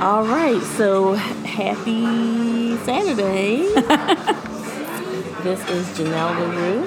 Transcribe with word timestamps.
All 0.00 0.26
right, 0.26 0.60
so 0.76 1.14
happy 1.14 2.76
Saturday. 2.78 3.62
this 5.42 5.60
is 5.70 5.86
Janelle 5.96 6.36
LaRue, 6.38 6.82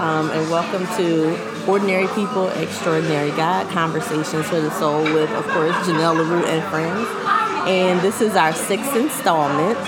um, 0.00 0.30
and 0.30 0.50
welcome 0.50 0.86
to 0.96 1.68
Ordinary 1.70 2.08
People, 2.08 2.48
Extraordinary 2.48 3.30
God 3.32 3.68
Conversations 3.70 4.46
for 4.46 4.60
the 4.60 4.70
Soul 4.70 5.02
with, 5.04 5.30
of 5.30 5.46
course, 5.48 5.76
Janelle 5.86 6.16
LaRue 6.16 6.46
and 6.46 6.64
friends. 6.70 7.06
And 7.68 8.00
this 8.00 8.22
is 8.22 8.34
our 8.34 8.54
sixth 8.54 8.96
installment. 8.96 9.78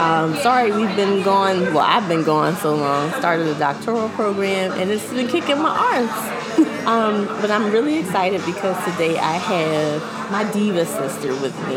Um, 0.00 0.34
sorry, 0.38 0.72
we've 0.72 0.94
been 0.96 1.22
gone, 1.22 1.72
well, 1.72 1.78
I've 1.78 2.08
been 2.08 2.24
gone 2.24 2.56
so 2.56 2.74
long. 2.74 3.12
Started 3.12 3.46
a 3.46 3.58
doctoral 3.58 4.08
program, 4.10 4.72
and 4.72 4.90
it's 4.90 5.08
been 5.12 5.28
kicking 5.28 5.58
my 5.58 5.70
arms. 5.70 6.39
Um, 6.86 7.26
but 7.40 7.50
I'm 7.50 7.70
really 7.70 7.98
excited 7.98 8.44
because 8.44 8.76
today 8.84 9.18
I 9.18 9.32
have 9.32 10.30
my 10.30 10.50
diva 10.52 10.84
sister 10.84 11.28
with 11.40 11.56
me. 11.68 11.76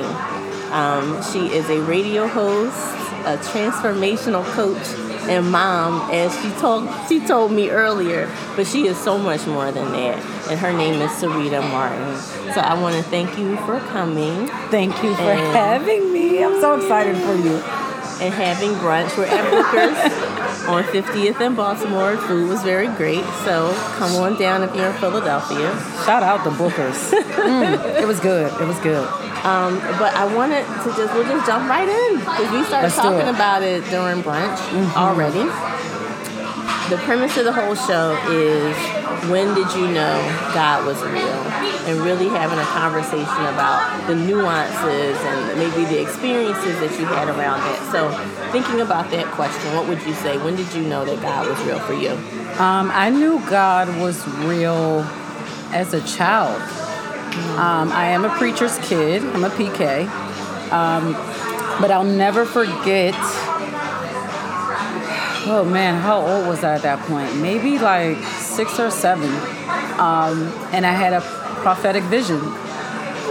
Um, 0.71 1.21
she 1.31 1.53
is 1.53 1.70
a 1.70 1.80
radio 1.81 2.27
host, 2.27 2.77
a 3.26 3.38
transformational 3.38 4.43
coach, 4.54 4.88
and 5.30 5.52
mom, 5.52 6.09
as 6.12 6.34
she 6.41 6.49
told 6.59 6.90
she 7.07 7.20
told 7.26 7.52
me 7.52 7.70
earlier. 7.70 8.31
But 8.55 8.67
she 8.67 8.88
is 8.88 8.98
so 8.98 9.17
much 9.17 9.45
more 9.45 9.71
than 9.71 9.91
that, 9.91 10.17
and 10.49 10.59
her 10.59 10.73
name 10.73 11.02
is 11.02 11.12
Sarita 11.12 11.62
Martin. 11.71 12.18
So 12.54 12.62
I 12.62 12.79
want 12.79 12.95
to 12.95 13.04
thank 13.04 13.38
you 13.38 13.55
for 13.57 13.79
coming. 13.79 14.48
Thank 14.70 15.02
you 15.04 15.15
for 15.15 15.21
and, 15.21 15.55
having 15.55 16.12
me. 16.12 16.43
I'm 16.43 16.59
so 16.59 16.76
excited 16.76 17.15
for 17.18 17.35
you. 17.35 17.57
And 18.21 18.34
having 18.34 18.70
brunch. 18.76 19.18
We're 19.18 19.26
at 19.26 19.52
Booker's 19.52 20.42
on 20.67 20.84
50th 20.84 21.41
in 21.41 21.55
Baltimore. 21.55 22.17
Food 22.17 22.49
was 22.49 22.62
very 22.63 22.88
great, 22.95 23.23
so 23.45 23.73
come 23.98 24.16
on 24.16 24.40
down 24.40 24.63
if 24.63 24.76
you're 24.76 24.88
in 24.88 24.98
Philadelphia. 24.98 25.71
Shout 26.05 26.23
out 26.23 26.44
to 26.44 26.52
Booker's. 26.52 26.95
mm, 27.12 28.02
it 28.02 28.08
was 28.08 28.20
good. 28.20 28.52
It 28.62 28.68
was 28.68 28.80
good. 28.80 29.07
Um, 29.44 29.80
but 29.99 30.16
I 30.16 30.34
wanted 30.34 30.63
to 30.84 30.90
just 30.95 31.13
we'll 31.13 31.27
just 31.27 31.45
jump 31.45 31.70
right 31.70 31.88
in 31.88 32.20
because 32.20 32.52
we 32.52 32.63
started 32.63 32.88
Let's 32.88 32.95
talking 32.95 33.27
it. 33.27 33.35
about 33.35 33.62
it 33.62 33.84
during 33.90 34.24
brunch 34.24 34.57
mm-hmm. 34.71 34.98
already. 34.98 35.43
The 36.90 36.98
premise 37.04 37.35
of 37.37 37.46
the 37.46 37.54
whole 37.54 37.76
show 37.76 38.15
is 38.30 39.02
when 39.29 39.54
did 39.55 39.71
you 39.73 39.87
know 39.87 40.18
God 40.54 40.85
was 40.85 41.01
real? 41.04 41.63
And 41.85 41.99
really 41.99 42.29
having 42.29 42.59
a 42.59 42.63
conversation 42.63 43.23
about 43.23 44.07
the 44.07 44.15
nuances 44.15 45.18
and 45.18 45.59
maybe 45.59 45.85
the 45.85 46.01
experiences 46.01 46.79
that 46.79 46.98
you 46.99 47.05
had 47.05 47.27
around 47.27 47.59
that. 47.59 47.91
So, 47.91 48.09
thinking 48.51 48.81
about 48.81 49.09
that 49.12 49.26
question, 49.34 49.76
what 49.76 49.87
would 49.87 50.01
you 50.04 50.13
say? 50.13 50.37
When 50.37 50.55
did 50.55 50.74
you 50.74 50.81
know 50.81 51.04
that 51.04 51.21
God 51.21 51.48
was 51.48 51.59
real 51.65 51.79
for 51.79 51.93
you? 51.93 52.12
Um, 52.59 52.91
I 52.93 53.09
knew 53.09 53.40
God 53.49 53.90
was 53.99 54.26
real 54.40 55.01
as 55.74 55.93
a 55.93 56.05
child. 56.05 56.62
Um, 57.57 57.91
I 57.91 58.09
am 58.09 58.26
a 58.26 58.29
preacher's 58.37 58.77
kid, 58.79 59.24
I'm 59.24 59.43
a 59.43 59.49
PK. 59.49 60.07
Um, 60.71 61.13
but 61.81 61.91
I'll 61.91 62.04
never 62.04 62.46
forget 62.46 63.13
oh 65.46 65.68
man, 65.69 66.01
how 66.01 66.22
old 66.22 66.47
was 66.47 66.63
I 66.63 66.75
at 66.75 66.84
that 66.84 67.00
point? 67.00 67.35
Maybe 67.41 67.78
like 67.78 68.18
six 68.56 68.79
or 68.79 68.91
seven. 68.91 69.29
Um, 70.00 70.51
and 70.72 70.85
I 70.85 70.94
had 70.94 71.13
a 71.13 71.22
prophetic 71.62 72.03
vision. 72.03 72.40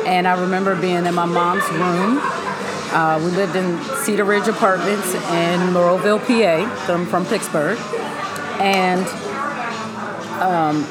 And 0.06 0.26
I 0.26 0.40
remember 0.40 0.74
being 0.80 1.06
in 1.06 1.14
my 1.14 1.26
mom's 1.26 1.68
room. 1.70 2.18
Uh, 2.92 3.18
we 3.24 3.30
lived 3.30 3.56
in 3.56 3.80
Cedar 4.04 4.24
Ridge 4.24 4.48
Apartments 4.48 5.14
in 5.14 5.72
Monroeville, 5.72 6.18
PA. 6.18 6.92
I'm 6.92 7.06
from 7.06 7.24
Pittsburgh. 7.26 7.78
And 8.60 9.06
um, 10.42 10.84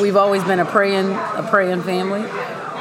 we've 0.00 0.16
always 0.16 0.44
been 0.44 0.60
a 0.60 0.64
praying, 0.64 1.10
a 1.10 1.46
praying 1.50 1.82
family. 1.82 2.22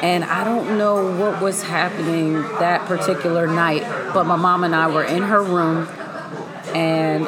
And 0.01 0.23
I 0.23 0.43
don't 0.43 0.77
know 0.77 1.11
what 1.17 1.41
was 1.41 1.63
happening 1.63 2.33
that 2.33 2.85
particular 2.85 3.47
night, 3.47 3.81
but 4.13 4.23
my 4.25 4.37
mom 4.37 4.63
and 4.63 4.73
I 4.73 4.87
were 4.87 5.03
in 5.03 5.23
her 5.23 5.43
room 5.43 5.87
and 6.73 7.27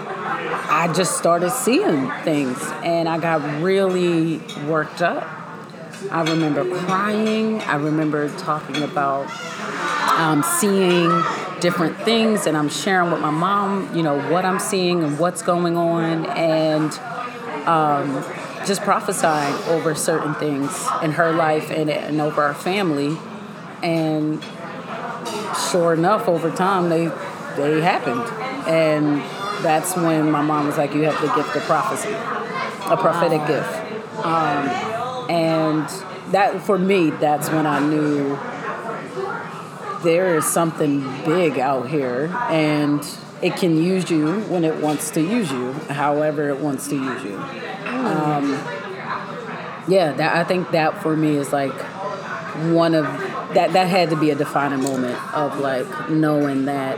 I 0.74 0.92
just 0.94 1.18
started 1.18 1.52
seeing 1.52 2.10
things 2.24 2.58
and 2.82 3.10
I 3.10 3.20
got 3.20 3.62
really 3.62 4.38
worked 4.70 5.02
up. 5.02 5.28
I 6.10 6.24
remember 6.24 6.64
crying. 6.86 7.60
I 7.64 7.76
remember 7.76 8.30
talking 8.38 8.82
about 8.82 9.30
um, 10.18 10.42
seeing 10.44 11.10
different 11.60 11.98
things 11.98 12.48
and 12.48 12.56
I'm 12.56 12.70
sharing 12.70 13.12
with 13.12 13.20
my 13.20 13.32
mom, 13.32 13.94
you 13.94 14.02
know, 14.02 14.18
what 14.32 14.46
I'm 14.46 14.60
seeing 14.60 15.04
and 15.04 15.20
what's 15.20 15.42
going 15.42 15.76
on 15.76 16.26
and 16.28 16.94
um, 17.68 18.24
just 18.66 18.82
prophesying 18.82 19.54
over 19.74 19.94
certain 19.94 20.34
things 20.36 20.88
in 21.04 21.12
her 21.12 21.34
life 21.34 21.70
and, 21.70 21.90
and 21.90 22.22
over 22.22 22.42
our 22.44 22.54
family. 22.54 23.18
And 23.84 24.42
sure 25.70 25.96
enough, 25.96 26.30
over 26.30 26.50
time, 26.50 26.88
they 26.88 27.12
they 27.58 27.82
happened. 27.82 28.22
And 28.70 29.22
that's 29.62 29.96
when 29.96 30.32
my 30.32 30.42
mom 30.42 30.68
was 30.68 30.78
like, 30.78 30.94
"You 30.94 31.04
have 31.04 31.20
the 31.22 31.34
gift 31.36 31.56
of 31.56 31.64
prophecy, 31.64 32.10
a 32.10 32.98
prophetic 32.98 33.46
gift." 33.48 34.26
Um, 34.26 34.70
and 35.30 35.88
that 36.32 36.62
for 36.62 36.78
me, 36.78 37.10
that's 37.10 37.50
when 37.50 37.66
I 37.66 37.80
knew 37.80 38.38
there 40.04 40.36
is 40.38 40.46
something 40.46 41.02
big 41.24 41.60
out 41.60 41.90
here, 41.90 42.36
and 42.50 43.06
it 43.42 43.56
can 43.56 43.78
use 43.78 44.10
you 44.10 44.42
when 44.42 44.64
it 44.64 44.78
wants 44.78 45.12
to 45.12 45.22
use 45.22 45.52
you, 45.52 45.74
however 45.90 46.50
it 46.50 46.60
wants 46.60 46.88
to 46.90 46.96
use 46.96 47.24
you. 47.24 47.38
Um, 47.38 48.52
yeah, 49.88 50.12
that 50.14 50.36
I 50.36 50.44
think 50.44 50.72
that 50.72 51.02
for 51.02 51.16
me 51.16 51.38
is 51.38 51.52
like 51.52 51.74
one 52.72 52.94
of 52.94 53.06
that. 53.54 53.74
That 53.74 53.88
had 53.88 54.10
to 54.12 54.16
be 54.16 54.30
a 54.30 54.36
defining 54.36 54.82
moment 54.82 55.18
of 55.34 55.60
like 55.60 56.10
knowing 56.10 56.66
that 56.66 56.98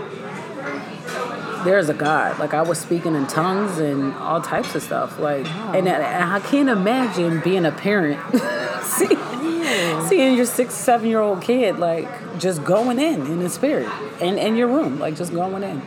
there's 1.63 1.89
a 1.89 1.93
God. 1.93 2.39
Like 2.39 2.53
I 2.53 2.61
was 2.61 2.79
speaking 2.79 3.15
in 3.15 3.27
tongues 3.27 3.79
and 3.79 4.13
all 4.15 4.41
types 4.41 4.75
of 4.75 4.83
stuff. 4.83 5.19
Like, 5.19 5.45
wow. 5.45 5.73
and, 5.73 5.87
and, 5.87 6.03
I 6.03 6.39
can't 6.39 6.69
imagine 6.69 7.41
being 7.41 7.65
a 7.65 7.71
parent, 7.71 8.19
see, 8.83 9.07
yeah. 9.13 10.07
seeing 10.07 10.35
your 10.35 10.45
six, 10.45 10.73
seven 10.73 11.09
year 11.09 11.19
old 11.19 11.41
kid 11.41 11.79
like 11.79 12.07
just 12.39 12.63
going 12.63 12.99
in 12.99 13.25
in 13.27 13.39
the 13.39 13.49
spirit 13.49 13.89
and 14.21 14.37
in 14.37 14.55
your 14.55 14.67
room, 14.67 14.99
like 14.99 15.15
just 15.15 15.33
going 15.33 15.63
in. 15.63 15.81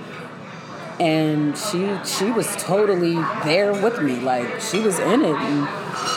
And 0.98 1.58
she 1.58 1.94
she 2.06 2.30
was 2.30 2.46
totally 2.56 3.14
there 3.44 3.72
with 3.72 4.00
me, 4.00 4.18
like 4.20 4.60
she 4.62 4.80
was 4.80 4.98
in 4.98 5.22
it. 5.22 5.36
And 5.36 5.68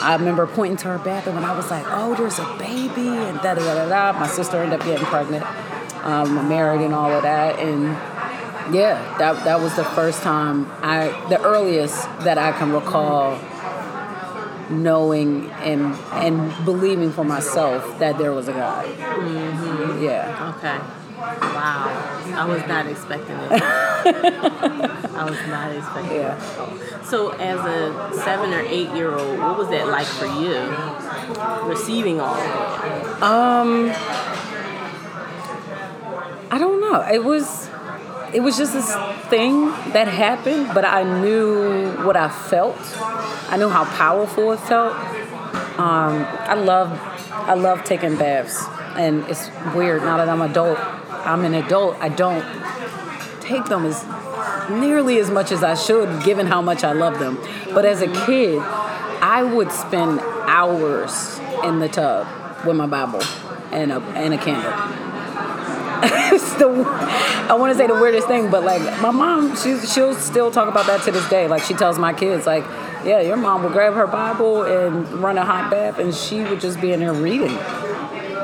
I 0.02 0.16
remember 0.18 0.46
pointing 0.46 0.78
to 0.78 0.88
her 0.88 0.98
bathroom, 0.98 1.36
and 1.36 1.44
I 1.44 1.54
was 1.54 1.70
like, 1.70 1.84
"Oh, 1.88 2.14
there's 2.14 2.38
a 2.38 2.56
baby," 2.58 3.08
and 3.08 3.36
da 3.42 3.52
da 3.52 3.60
da 3.62 3.88
da. 3.90 4.18
My 4.18 4.26
sister 4.26 4.56
ended 4.56 4.80
up 4.80 4.86
getting 4.86 5.04
pregnant, 5.04 5.44
um, 6.02 6.48
married, 6.48 6.80
and 6.80 6.94
all 6.94 7.12
of 7.12 7.22
that, 7.24 7.58
and 7.58 7.94
yeah, 8.72 9.18
that 9.18 9.44
that 9.44 9.60
was 9.60 9.74
the 9.76 9.84
first 9.84 10.22
time 10.22 10.66
I, 10.82 11.08
the 11.28 11.40
earliest 11.42 12.04
that 12.20 12.38
I 12.38 12.52
can 12.52 12.72
recall 12.72 13.38
knowing 14.70 15.50
and 15.50 15.94
and 16.12 16.64
believing 16.64 17.12
for 17.12 17.24
myself 17.24 17.98
that 17.98 18.18
there 18.18 18.32
was 18.32 18.48
a 18.48 18.52
God. 18.52 18.86
Mm-hmm. 18.86 20.04
Yeah. 20.04 20.54
Okay. 20.56 20.78
Wow. 21.18 22.20
I 22.34 22.44
was 22.46 22.66
not 22.66 22.86
expecting 22.86 23.36
it. 23.36 23.62
I 23.62 25.24
was 25.28 25.38
not 25.48 25.74
expecting 25.74 26.16
yeah. 26.16 26.36
it. 26.36 27.04
So, 27.04 27.30
as 27.30 27.58
a 27.60 28.22
seven 28.22 28.52
or 28.52 28.60
eight 28.60 28.88
year 28.94 29.14
old, 29.14 29.38
what 29.38 29.58
was 29.58 29.68
that 29.68 29.88
like 29.88 30.06
for 30.06 30.26
you? 30.26 30.56
Receiving 31.68 32.20
all 32.20 32.34
of 32.34 32.84
it? 32.86 33.22
Um, 33.22 33.90
I 36.50 36.58
don't 36.58 36.80
know. 36.80 37.02
It 37.02 37.22
was 37.22 37.69
it 38.32 38.40
was 38.40 38.56
just 38.56 38.72
this 38.72 38.92
thing 39.28 39.66
that 39.92 40.08
happened, 40.08 40.70
but 40.74 40.84
I 40.84 41.02
knew 41.20 41.92
what 42.04 42.16
I 42.16 42.28
felt. 42.28 42.78
I 43.48 43.56
knew 43.56 43.68
how 43.68 43.84
powerful 43.84 44.52
it 44.52 44.60
felt. 44.60 44.94
Um, 45.78 46.24
I 46.24 46.54
love, 46.54 46.98
I 47.32 47.54
love 47.54 47.84
taking 47.84 48.16
baths, 48.16 48.62
and 48.96 49.24
it's 49.24 49.50
weird 49.74 50.02
now 50.02 50.16
that 50.18 50.28
I'm 50.28 50.42
adult. 50.42 50.78
I'm 51.26 51.44
an 51.44 51.54
adult. 51.54 51.96
I 52.00 52.08
don't 52.08 52.44
take 53.40 53.64
them 53.66 53.84
as 53.84 54.04
nearly 54.70 55.18
as 55.18 55.30
much 55.30 55.50
as 55.50 55.64
I 55.64 55.74
should, 55.74 56.22
given 56.24 56.46
how 56.46 56.62
much 56.62 56.84
I 56.84 56.92
love 56.92 57.18
them. 57.18 57.38
But 57.74 57.84
as 57.84 58.02
a 58.02 58.08
kid, 58.26 58.58
I 58.58 59.42
would 59.42 59.72
spend 59.72 60.20
hours 60.20 61.38
in 61.64 61.78
the 61.78 61.88
tub 61.88 62.26
with 62.66 62.76
my 62.76 62.86
Bible 62.86 63.22
and 63.72 63.92
a 63.92 64.00
and 64.14 64.34
a 64.34 64.38
candle 64.38 64.99
it's 66.32 66.54
the 66.54 66.68
I 67.48 67.54
want 67.54 67.72
to 67.72 67.78
say 67.78 67.86
the 67.86 67.94
weirdest 67.94 68.26
thing, 68.26 68.50
but 68.50 68.64
like 68.64 68.82
my 69.00 69.10
mom, 69.10 69.56
she 69.56 69.78
she'll 69.86 70.14
still 70.14 70.50
talk 70.50 70.68
about 70.68 70.86
that 70.86 71.02
to 71.04 71.10
this 71.10 71.28
day. 71.28 71.48
Like 71.48 71.62
she 71.62 71.74
tells 71.74 71.98
my 71.98 72.12
kids, 72.12 72.46
like, 72.46 72.64
yeah, 73.04 73.20
your 73.20 73.36
mom 73.36 73.62
would 73.64 73.72
grab 73.72 73.94
her 73.94 74.06
Bible 74.06 74.62
and 74.62 75.06
run 75.14 75.36
a 75.36 75.44
hot 75.44 75.70
bath, 75.70 75.98
and 75.98 76.14
she 76.14 76.42
would 76.42 76.60
just 76.60 76.80
be 76.80 76.92
in 76.92 77.00
there 77.00 77.12
reading, 77.12 77.56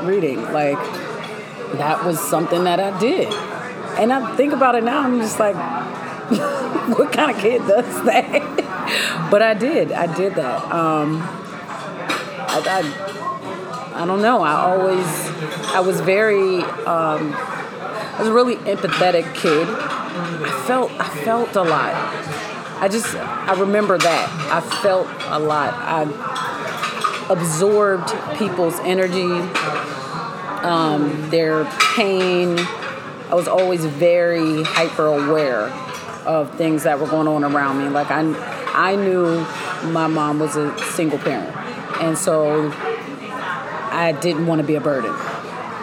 reading. 0.04 0.42
Like 0.52 0.78
that 1.78 2.04
was 2.04 2.20
something 2.20 2.64
that 2.64 2.80
I 2.80 2.98
did, 2.98 3.32
and 3.98 4.12
I 4.12 4.36
think 4.36 4.52
about 4.52 4.74
it 4.74 4.84
now. 4.84 5.02
I'm 5.02 5.20
just 5.20 5.38
like, 5.38 5.54
what 6.98 7.12
kind 7.12 7.30
of 7.30 7.38
kid 7.40 7.58
does 7.66 8.04
that? 8.04 9.28
but 9.30 9.42
I 9.42 9.54
did. 9.54 9.92
I 9.92 10.12
did 10.14 10.34
that. 10.34 10.62
Um, 10.72 11.22
I, 12.56 12.82
I, 13.94 14.02
I 14.02 14.06
don't 14.06 14.22
know. 14.22 14.42
I 14.42 14.52
always, 14.52 15.25
I 15.74 15.80
was 15.80 16.00
very. 16.00 16.62
Um, 16.62 17.34
I 17.34 18.16
was 18.20 18.28
a 18.28 18.32
really 18.32 18.56
empathetic 18.56 19.34
kid. 19.34 19.68
I 19.68 20.64
felt 20.66 20.90
I 20.92 21.08
felt 21.24 21.54
a 21.56 21.62
lot. 21.62 21.92
I 22.80 22.88
just 22.88 23.14
I 23.14 23.58
remember 23.58 23.98
that. 23.98 24.50
I 24.50 24.60
felt 24.82 25.06
a 25.26 25.38
lot. 25.38 25.74
I 25.74 26.02
absorbed 27.28 28.08
people's 28.38 28.78
energy, 28.80 29.32
um, 30.62 31.30
their 31.30 31.64
pain. 31.94 32.58
I 33.28 33.34
was 33.34 33.48
always 33.48 33.84
very 33.84 34.62
hyper 34.62 35.06
aware 35.06 35.68
of 36.26 36.54
things 36.56 36.84
that 36.84 36.98
were 37.00 37.06
going 37.06 37.28
on 37.28 37.44
around 37.44 37.78
me. 37.78 37.88
Like 37.88 38.10
I, 38.10 38.20
I 38.72 38.96
knew 38.96 39.40
my 39.90 40.06
mom 40.06 40.38
was 40.38 40.56
a 40.56 40.76
single 40.92 41.18
parent, 41.18 41.54
and 42.00 42.16
so 42.16 42.70
I 42.72 44.16
didn't 44.20 44.46
want 44.46 44.60
to 44.60 44.66
be 44.66 44.74
a 44.76 44.80
burden. 44.80 45.12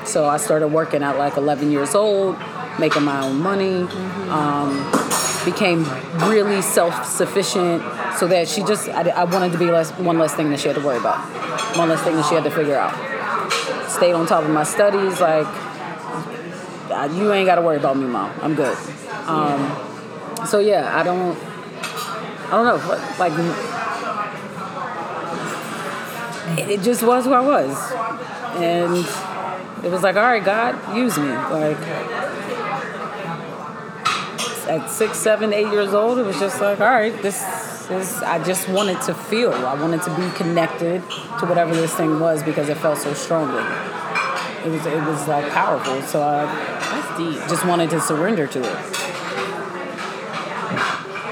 So 0.05 0.25
I 0.25 0.37
started 0.37 0.69
working 0.69 1.03
at 1.03 1.17
like 1.17 1.37
11 1.37 1.71
years 1.71 1.95
old, 1.95 2.37
making 2.79 3.03
my 3.03 3.21
own 3.21 3.39
money. 3.39 3.83
Um, 4.29 4.91
became 5.45 5.85
really 6.29 6.61
self-sufficient, 6.61 7.81
so 8.17 8.27
that 8.27 8.47
she 8.47 8.63
just 8.63 8.89
I, 8.89 9.09
I 9.09 9.23
wanted 9.25 9.51
to 9.51 9.57
be 9.57 9.65
less 9.65 9.91
one 9.91 10.17
less 10.17 10.33
thing 10.33 10.49
that 10.51 10.59
she 10.59 10.67
had 10.67 10.75
to 10.75 10.81
worry 10.81 10.97
about, 10.97 11.19
one 11.77 11.89
less 11.89 12.01
thing 12.01 12.15
that 12.15 12.25
she 12.27 12.35
had 12.35 12.43
to 12.43 12.51
figure 12.51 12.75
out. 12.75 12.91
Stayed 13.89 14.13
on 14.13 14.25
top 14.25 14.43
of 14.43 14.49
my 14.49 14.63
studies, 14.63 15.19
like 15.19 15.47
you 17.13 17.33
ain't 17.33 17.45
got 17.45 17.55
to 17.55 17.61
worry 17.61 17.77
about 17.77 17.97
me, 17.97 18.05
mom. 18.05 18.31
I'm 18.41 18.55
good. 18.55 18.77
Um, 19.27 20.45
so 20.47 20.59
yeah, 20.59 20.97
I 20.97 21.03
don't, 21.03 21.37
I 22.47 22.51
don't 22.51 22.65
know, 22.65 22.77
like 23.19 23.33
it 26.57 26.81
just 26.81 27.03
was 27.03 27.25
who 27.25 27.33
I 27.33 27.41
was, 27.41 27.91
and 28.61 29.05
it 29.83 29.89
was 29.91 30.01
like, 30.03 30.15
all 30.15 30.23
right, 30.23 30.43
God, 30.43 30.95
use 30.95 31.17
me. 31.17 31.27
Like 31.29 31.77
at 34.67 34.89
six, 34.89 35.17
seven, 35.17 35.53
eight 35.53 35.67
years 35.71 35.93
old, 35.93 36.17
it 36.19 36.25
was 36.25 36.39
just 36.39 36.61
like, 36.61 36.79
all 36.79 36.87
right, 36.89 37.21
this 37.21 37.41
is. 37.89 38.21
I 38.23 38.41
just 38.43 38.69
wanted 38.69 39.01
to 39.03 39.13
feel. 39.13 39.51
I 39.53 39.73
wanted 39.79 40.01
to 40.03 40.15
be 40.15 40.29
connected 40.37 41.01
to 41.39 41.45
whatever 41.45 41.75
this 41.75 41.93
thing 41.93 42.19
was 42.19 42.41
because 42.43 42.69
it 42.69 42.77
felt 42.77 42.97
so 42.97 43.13
strongly. 43.13 43.61
It 44.65 44.69
was. 44.71 44.85
It 44.85 45.03
was 45.03 45.27
like 45.27 45.51
powerful. 45.51 46.01
So 46.03 46.21
I 46.21 46.45
That's 46.45 47.17
deep. 47.17 47.49
just 47.49 47.65
wanted 47.65 47.89
to 47.91 47.99
surrender 47.99 48.47
to 48.47 48.59
it. 48.59 48.65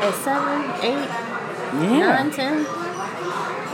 At 0.04 0.13
seven, 0.15 0.62
eight, 0.83 1.07
Yeah. 1.89 2.24
nine, 2.24 2.31
ten, 2.31 2.65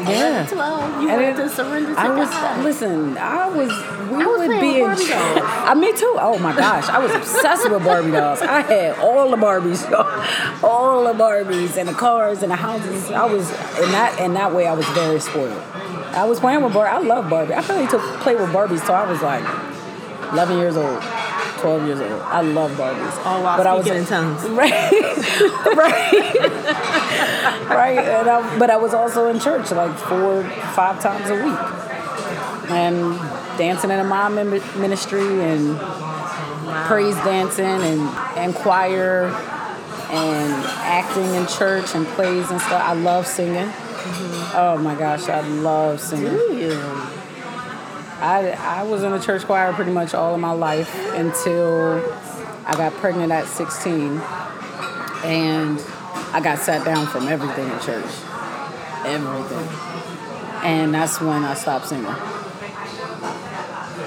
Yeah. 0.06 0.46
twelve, 0.46 1.02
you 1.02 1.10
And 1.10 1.22
it- 1.22 1.36
to 1.38 1.50
surrender 1.50 1.94
to 1.94 2.00
I 2.00 2.10
was 2.10 2.30
God. 2.30 2.64
listen. 2.64 3.18
I 3.18 3.48
was. 3.48 3.70
We 4.10 4.24
I 4.24 4.26
was 4.26 4.48
would 4.48 4.60
be 4.62 4.76
in. 4.80 4.86
Barbie 4.86 5.04
ch- 5.06 5.10
dolls. 5.10 5.40
I 5.44 5.74
me 5.74 5.92
too. 5.94 6.16
Oh 6.20 6.38
my 6.40 6.56
gosh, 6.56 6.88
I 6.90 7.00
was 7.00 7.12
obsessed 7.12 7.70
with 7.70 7.84
Barbie 7.84 8.12
dolls. 8.12 8.42
I 8.42 8.62
had 8.62 9.00
all 9.00 9.30
the 9.30 9.38
Barbies, 9.38 9.84
all 10.64 11.04
the 11.04 11.14
Barbies, 11.14 11.78
and 11.78 11.90
the 11.90 11.94
cars 11.94 12.44
and 12.44 12.52
the 12.52 12.56
houses. 12.56 13.12
I 13.12 13.26
was 13.26 13.50
in 13.50 13.92
that 13.92 14.20
in 14.20 14.34
that 14.36 14.54
way. 14.54 14.68
I 14.68 14.74
was 14.74 14.86
very 14.90 15.20
spoiled. 15.20 15.62
I 16.14 16.26
was 16.26 16.40
playing 16.40 16.64
with 16.64 16.74
Barbie. 16.74 16.90
I 16.96 17.00
love 17.16 17.30
Barbie. 17.30 17.54
I 17.54 17.62
probably 17.62 17.88
took 17.88 18.02
play 18.22 18.36
with 18.36 18.50
Barbies 18.50 18.86
till 18.86 18.96
I 18.96 19.10
was 19.10 19.22
like 19.22 19.44
11 20.34 20.58
years 20.58 20.78
old. 20.78 21.02
12 21.68 21.88
years 21.88 22.00
old. 22.00 22.22
I 22.22 22.42
love 22.42 22.72
Barbies. 22.72 23.26
All 23.26 23.44
while 23.44 23.58
But 23.58 23.68
I 23.68 23.74
was- 23.74 23.88
in 23.88 24.06
tongues. 24.06 24.44
Right, 24.50 24.72
right, 25.76 26.14
right. 27.70 27.98
And 27.98 28.30
I, 28.30 28.58
but 28.60 28.70
I 28.70 28.78
was 28.78 28.94
also 28.94 29.28
in 29.28 29.40
church 29.40 29.72
like 29.72 29.96
four, 29.98 30.44
five 30.74 31.02
times 31.02 31.30
a 31.30 31.36
week, 31.36 32.72
and 32.72 33.18
dancing 33.58 33.92
in 33.92 34.00
a 34.00 34.04
mom 34.04 34.36
ministry 34.36 35.42
and 35.44 35.78
praise 36.88 37.16
dancing 37.18 37.66
and 37.66 38.02
and 38.38 38.56
choir 38.56 39.26
and 40.10 40.54
acting 41.00 41.34
in 41.36 41.46
church 41.48 41.94
and 41.96 42.06
plays 42.08 42.50
and 42.50 42.62
stuff. 42.62 42.82
I 42.82 42.94
love 42.94 43.28
singing. 43.28 43.66
Mm-hmm. 43.68 44.58
Oh 44.58 44.78
my 44.78 44.96
gosh, 44.96 45.28
I 45.28 45.42
love 45.42 46.00
singing. 46.00 46.32
Do 46.32 46.56
you? 46.56 47.17
I, 48.20 48.50
I 48.60 48.84
was 48.84 49.04
in 49.04 49.12
the 49.12 49.20
church 49.20 49.46
choir 49.46 49.72
pretty 49.74 49.92
much 49.92 50.16
all 50.16 50.34
of 50.34 50.40
my 50.40 50.52
life 50.52 50.94
until 51.14 52.04
I 52.66 52.74
got 52.76 52.94
pregnant 52.94 53.32
at 53.32 53.46
16. 53.46 54.20
And 55.24 55.80
I 56.34 56.42
got 56.44 56.58
sat 56.58 56.84
down 56.84 57.06
from 57.08 57.28
everything 57.28 57.66
in 57.70 57.80
church. 57.80 58.06
Everything. 59.06 59.68
And 60.64 60.94
that's 60.94 61.22
when 61.22 61.44
I 61.44 61.54
stopped 61.54 61.88
singing. 61.88 62.06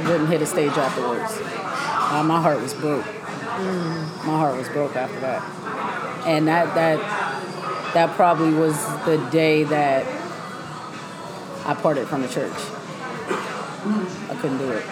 Didn't 0.06 0.26
hit 0.26 0.42
a 0.42 0.46
stage 0.46 0.72
afterwards. 0.72 1.38
Uh, 1.40 2.24
my 2.24 2.42
heart 2.42 2.60
was 2.60 2.74
broke. 2.74 3.06
My 3.06 4.36
heart 4.38 4.56
was 4.56 4.68
broke 4.70 4.96
after 4.96 5.20
that. 5.20 6.26
And 6.26 6.48
that, 6.48 6.74
that, 6.74 6.98
that 7.94 8.16
probably 8.16 8.52
was 8.54 8.76
the 9.04 9.18
day 9.30 9.62
that 9.64 10.04
I 11.64 11.74
parted 11.74 12.08
from 12.08 12.22
the 12.22 12.28
church. 12.28 12.52
Couldn't 14.40 14.58
do 14.58 14.70
it. 14.70 14.86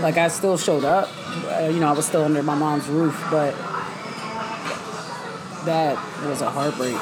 Like 0.00 0.16
I 0.16 0.28
still 0.28 0.56
showed 0.56 0.84
up. 0.84 1.08
Uh, 1.44 1.68
you 1.68 1.80
know, 1.80 1.88
I 1.88 1.92
was 1.92 2.06
still 2.06 2.24
under 2.24 2.42
my 2.42 2.54
mom's 2.54 2.88
roof, 2.88 3.14
but 3.30 3.54
that 5.66 5.98
was 6.26 6.40
a 6.40 6.50
heartbreak. 6.50 6.96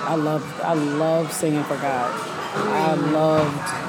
I 0.00 0.14
loved 0.14 0.60
I 0.60 0.74
loved 0.74 1.32
singing 1.32 1.64
for 1.64 1.76
God. 1.76 2.12
I 2.54 2.94
loved 2.94 3.86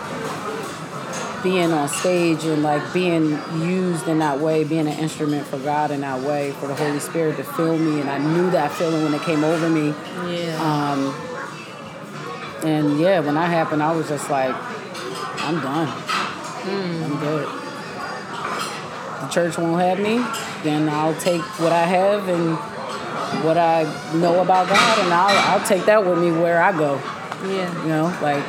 being 1.44 1.72
on 1.72 1.88
stage 1.88 2.44
and 2.44 2.62
like 2.64 2.94
being 2.94 3.40
used 3.62 4.08
in 4.08 4.20
that 4.20 4.40
way, 4.40 4.64
being 4.64 4.88
an 4.88 5.00
instrument 5.00 5.48
for 5.48 5.58
God 5.60 5.92
in 5.92 6.02
that 6.02 6.22
way, 6.22 6.52
for 6.54 6.68
the 6.68 6.76
Holy 6.76 7.00
Spirit 7.00 7.38
to 7.38 7.44
fill 7.44 7.78
me, 7.78 8.02
and 8.02 8.10
I 8.10 8.18
knew 8.18 8.50
that 8.52 8.72
feeling 8.74 9.04
when 9.04 9.14
it 9.14 9.22
came 9.22 9.44
over 9.44 9.70
me. 9.70 9.94
Yeah. 10.28 10.58
Um, 10.62 11.16
and 12.64 13.00
yeah, 13.00 13.20
when 13.20 13.36
that 13.36 13.50
happened, 13.50 13.84
I 13.84 13.92
was 13.92 14.10
just 14.10 14.30
like, 14.30 14.56
I'm 15.42 15.62
done. 15.62 16.27
I'm 16.70 17.20
good. 17.20 17.48
The 19.22 19.28
church 19.30 19.58
won't 19.58 19.82
have 19.82 20.00
me, 20.00 20.18
then 20.64 20.90
I'll 20.90 21.16
take 21.16 21.42
what 21.60 21.72
I 21.72 21.84
have 21.84 22.28
and 22.30 22.58
what 23.44 23.58
I 23.58 23.84
know 24.16 24.42
about 24.42 24.68
God, 24.70 25.00
and 25.00 25.14
I'll, 25.14 25.60
I'll 25.60 25.68
take 25.68 25.86
that 25.86 26.06
with 26.06 26.20
me 26.20 26.32
where 26.32 26.62
I 26.62 26.72
go. 26.72 26.96
yeah. 27.46 27.84
You 27.84 27.90
know, 27.90 28.18
like 28.22 28.44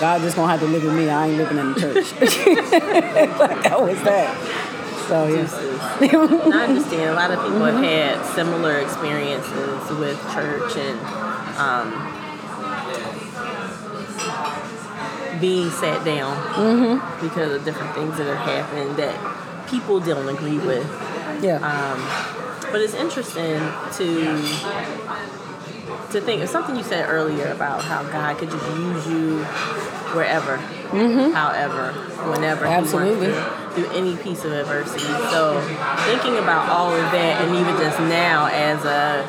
God 0.00 0.22
just 0.22 0.36
gonna 0.36 0.50
have 0.50 0.60
to 0.60 0.66
live 0.66 0.82
with 0.82 0.94
me. 0.94 1.10
I 1.10 1.28
ain't 1.28 1.36
living 1.36 1.58
in 1.58 1.72
the 1.74 1.80
church. 1.80 2.12
like 2.20 3.62
that 3.64 3.80
was 3.80 4.02
that. 4.02 4.36
So 5.08 5.26
yeah. 5.26 5.48
I 6.00 6.64
understand. 6.68 7.10
A 7.10 7.14
lot 7.14 7.30
of 7.30 7.40
people 7.42 7.64
have 7.64 7.82
had 7.82 8.34
similar 8.34 8.78
experiences 8.78 9.90
with 9.98 10.18
church 10.32 10.76
and 10.76 10.98
um, 11.58 12.19
being 15.40 15.70
sat 15.70 16.04
down 16.04 16.96
because 17.20 17.52
of 17.52 17.64
different 17.64 17.94
things 17.94 18.16
that 18.18 18.26
have 18.26 18.46
happened 18.46 18.96
that 18.96 19.68
people 19.68 20.00
don't 20.00 20.28
agree 20.28 20.58
with. 20.58 20.86
Yeah. 21.42 21.56
Um, 21.56 22.00
but 22.70 22.80
it's 22.80 22.94
interesting 22.94 23.60
to 23.98 25.00
to 26.12 26.20
think 26.20 26.42
of 26.42 26.48
something 26.48 26.76
you 26.76 26.82
said 26.82 27.08
earlier 27.08 27.50
about 27.52 27.84
how 27.84 28.02
God 28.04 28.38
could 28.38 28.50
just 28.50 28.66
use 28.76 29.06
you 29.06 29.38
wherever, 30.14 30.56
however, 30.56 31.92
whenever 32.30 32.66
Absolutely. 32.66 33.28
To, 33.28 33.70
through 33.74 33.90
any 33.90 34.16
piece 34.16 34.44
of 34.44 34.52
adversity. 34.52 35.04
So 35.30 35.60
thinking 36.04 36.36
about 36.38 36.68
all 36.68 36.92
of 36.92 37.12
that, 37.12 37.40
and 37.42 37.54
even 37.54 37.76
just 37.76 37.98
now 38.00 38.46
as 38.46 38.84
a 38.84 39.26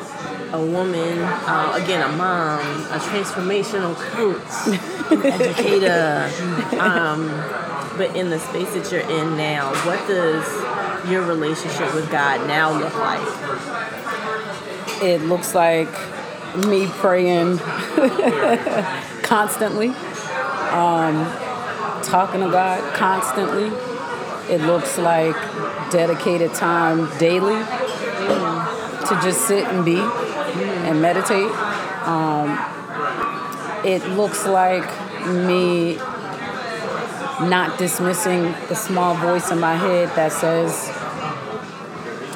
a 0.52 0.64
woman, 0.64 1.18
uh, 1.18 1.78
again, 1.82 2.02
a 2.02 2.16
mom, 2.16 2.60
a 2.60 2.98
transformational 2.98 3.94
coach, 3.94 4.80
an 5.10 5.26
educator, 5.26 6.30
um, 6.78 7.28
but 7.96 8.14
in 8.16 8.30
the 8.30 8.38
space 8.38 8.72
that 8.74 8.90
you're 8.90 9.00
in 9.02 9.36
now, 9.36 9.72
what 9.86 10.06
does 10.06 11.10
your 11.10 11.22
relationship 11.22 11.94
with 11.94 12.10
God 12.10 12.46
now 12.46 12.72
look 12.78 12.94
like? 12.94 13.82
it 15.02 15.20
looks 15.22 15.54
like 15.54 15.88
me 16.68 16.86
praying 16.86 17.58
constantly, 19.22 19.88
um, 19.88 21.26
talking 22.04 22.40
to 22.40 22.48
God 22.50 22.94
constantly. 22.94 23.66
It 24.52 24.60
looks 24.60 24.96
like 24.98 25.34
dedicated 25.90 26.54
time 26.54 27.06
daily 27.18 27.54
to 27.64 29.20
just 29.22 29.46
sit 29.48 29.66
and 29.66 29.84
be 29.84 29.96
and 30.92 31.00
meditate. 31.00 31.50
Um, 32.06 32.58
it 33.84 34.06
looks 34.10 34.46
like 34.46 34.84
me 35.26 35.96
not 37.48 37.78
dismissing 37.78 38.54
the 38.68 38.74
small 38.74 39.14
voice 39.14 39.50
in 39.50 39.58
my 39.58 39.74
head 39.74 40.08
that 40.10 40.32
says, 40.32 40.86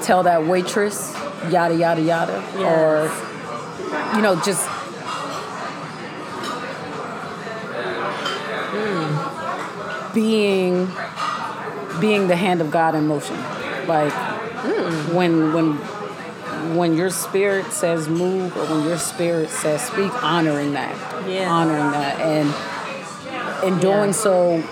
tell 0.04 0.22
that 0.22 0.44
waitress, 0.46 1.12
yada, 1.50 1.76
yada, 1.76 2.00
yada. 2.00 2.42
Or, 2.64 3.10
you 4.16 4.22
know, 4.22 4.40
just. 4.42 4.68
Being, 10.14 10.90
being 12.00 12.26
the 12.26 12.36
hand 12.36 12.62
of 12.62 12.70
God 12.70 12.94
in 12.94 13.06
motion, 13.06 13.36
like 13.86 14.14
When 15.12 15.52
when 15.52 15.78
when 16.74 16.96
your 16.96 17.10
spirit 17.10 17.70
says 17.72 18.08
move 18.08 18.56
or 18.56 18.64
when 18.66 18.84
your 18.84 18.98
spirit 18.98 19.50
says 19.50 19.82
speak, 19.82 20.12
honoring 20.22 20.72
that, 20.72 20.94
Yeah. 21.28 21.50
honoring 21.50 21.90
that, 21.92 22.20
and 22.20 22.52
in 23.64 23.78
doing 23.78 24.08
Yeah. 24.08 24.10
so 24.12 24.62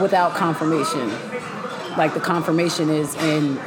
without 0.00 0.34
confirmation. 0.34 1.10
Like 1.96 2.14
the 2.14 2.20
confirmation 2.20 2.90
is 2.90 3.14
in 3.16 3.58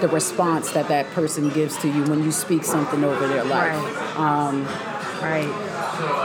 the 0.00 0.08
response 0.08 0.72
that 0.72 0.88
that 0.88 1.10
person 1.14 1.48
gives 1.50 1.76
to 1.78 1.88
you 1.88 2.02
when 2.04 2.24
you 2.24 2.32
speak 2.32 2.64
something 2.64 3.04
over 3.04 3.26
their 3.28 3.44
life. 3.44 4.18
Um, 4.18 4.66
Right. 5.22 5.48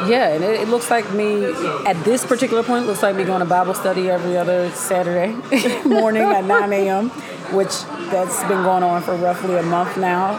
yeah, 0.07 0.29
and 0.29 0.43
it, 0.43 0.61
it 0.61 0.69
looks 0.69 0.89
like 0.89 1.11
me 1.13 1.45
at 1.85 2.03
this 2.03 2.25
particular 2.25 2.63
point. 2.63 2.87
Looks 2.87 3.03
like 3.03 3.15
me 3.15 3.23
going 3.23 3.41
to 3.41 3.45
Bible 3.45 3.75
study 3.75 4.09
every 4.09 4.35
other 4.35 4.71
Saturday 4.71 5.35
morning 5.87 6.23
at 6.23 6.43
9 6.45 6.73
a.m., 6.73 7.09
which 7.51 7.83
that's 8.09 8.39
been 8.45 8.63
going 8.63 8.81
on 8.81 9.03
for 9.03 9.15
roughly 9.17 9.55
a 9.57 9.61
month 9.63 9.95
now, 9.97 10.33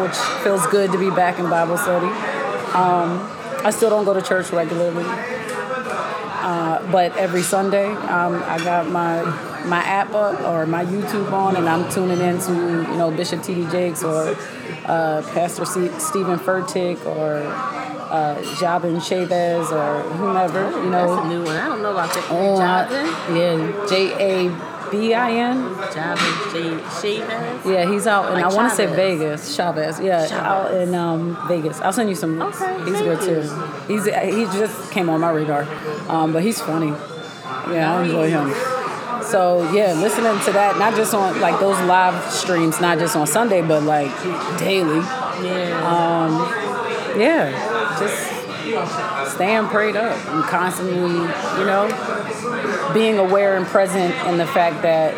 which 0.00 0.16
feels 0.42 0.64
good 0.68 0.92
to 0.92 0.98
be 0.98 1.10
back 1.10 1.38
in 1.38 1.48
Bible 1.50 1.76
study. 1.76 2.06
Um, 2.74 3.28
I 3.64 3.70
still 3.70 3.90
don't 3.90 4.04
go 4.04 4.14
to 4.14 4.22
church 4.22 4.50
regularly, 4.50 5.04
uh, 5.06 6.90
but 6.90 7.16
every 7.16 7.42
Sunday 7.42 7.86
um, 7.86 8.42
I 8.44 8.58
got 8.64 8.88
my 8.88 9.22
my 9.66 9.78
app 9.78 10.12
up 10.12 10.40
or 10.42 10.66
my 10.66 10.84
YouTube 10.84 11.30
on, 11.32 11.56
and 11.56 11.68
I'm 11.68 11.90
tuning 11.92 12.20
into 12.20 12.52
you 12.52 12.96
know 12.98 13.10
Bishop 13.10 13.42
T.D. 13.42 13.70
Jakes 13.70 14.02
or 14.02 14.34
uh, 14.86 15.22
Pastor 15.34 15.64
C- 15.64 15.88
Steven 16.00 16.38
Furtick 16.38 17.04
or 17.06 17.36
uh, 18.10 18.42
Jabin 18.58 19.00
Chavez 19.00 19.70
or 19.70 20.00
whomever, 20.02 20.68
you 20.82 20.90
know. 20.90 21.14
That's 21.14 21.26
a 21.26 21.28
new 21.28 21.44
one. 21.44 21.56
I 21.56 21.68
don't 21.68 21.82
know 21.82 21.92
about 21.92 22.12
that. 22.12 22.26
Oh, 22.30 22.58
Jabin? 22.58 23.06
yeah, 23.36 23.86
J 23.88 24.48
A 24.48 24.81
B 24.92 25.12
I 25.14 25.32
N. 25.32 25.74
Chavez? 25.92 27.64
Yeah, 27.66 27.90
he's 27.90 28.06
out, 28.06 28.26
and 28.26 28.34
Like 28.34 28.44
I 28.44 28.54
want 28.54 28.70
to 28.70 28.76
say 28.76 28.86
Vegas, 28.86 29.56
Chavez. 29.56 29.98
Yeah, 29.98 30.26
Chavez. 30.26 30.32
out 30.32 30.74
in 30.74 30.94
um, 30.94 31.36
Vegas. 31.48 31.80
I'll 31.80 31.92
send 31.92 32.08
you 32.08 32.14
some. 32.14 32.38
links. 32.38 32.60
Okay, 32.62 32.84
he's 32.84 33.00
good 33.00 33.20
you. 33.22 33.42
too. 33.42 33.42
He's 33.88 34.04
he 34.04 34.44
just 34.58 34.92
came 34.92 35.08
on 35.10 35.20
my 35.20 35.30
radar, 35.32 35.62
um, 36.08 36.32
but 36.32 36.42
he's 36.42 36.60
funny. 36.60 36.92
Yeah, 37.72 37.94
I 37.96 38.04
enjoy 38.04 38.30
him. 38.30 38.52
So 39.24 39.70
yeah, 39.72 39.94
listening 39.94 40.38
to 40.44 40.52
that, 40.52 40.78
not 40.78 40.94
just 40.94 41.14
on 41.14 41.40
like 41.40 41.58
those 41.58 41.80
live 41.86 42.30
streams, 42.30 42.80
not 42.80 42.98
just 42.98 43.16
on 43.16 43.26
Sunday, 43.26 43.62
but 43.62 43.82
like 43.82 44.10
daily. 44.58 45.00
Yeah. 45.42 45.80
Um, 45.82 46.32
Yeah, 47.18 47.50
just 47.98 48.31
staying 49.34 49.66
prayed 49.68 49.96
up 49.96 50.16
and 50.28 50.44
constantly, 50.44 51.12
you 51.12 51.66
know, 51.66 51.88
being 52.94 53.18
aware 53.18 53.56
and 53.56 53.66
present 53.66 54.14
in 54.28 54.38
the 54.38 54.46
fact 54.46 54.82
that 54.82 55.14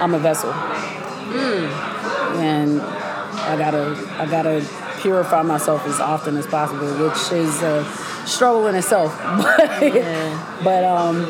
I'm 0.00 0.14
a 0.14 0.18
vessel, 0.18 0.52
and 2.40 2.80
I 2.80 3.56
gotta, 3.56 3.96
I 4.18 4.26
gotta 4.26 4.66
purify 5.00 5.42
myself 5.42 5.86
as 5.86 6.00
often 6.00 6.36
as 6.36 6.46
possible, 6.46 6.86
which 7.08 7.32
is 7.32 7.62
a 7.62 7.84
struggle 8.26 8.66
in 8.68 8.74
itself. 8.74 9.16
But, 9.22 9.82
Yeah. 9.94 10.60
but 10.64 10.84
um, 10.84 11.20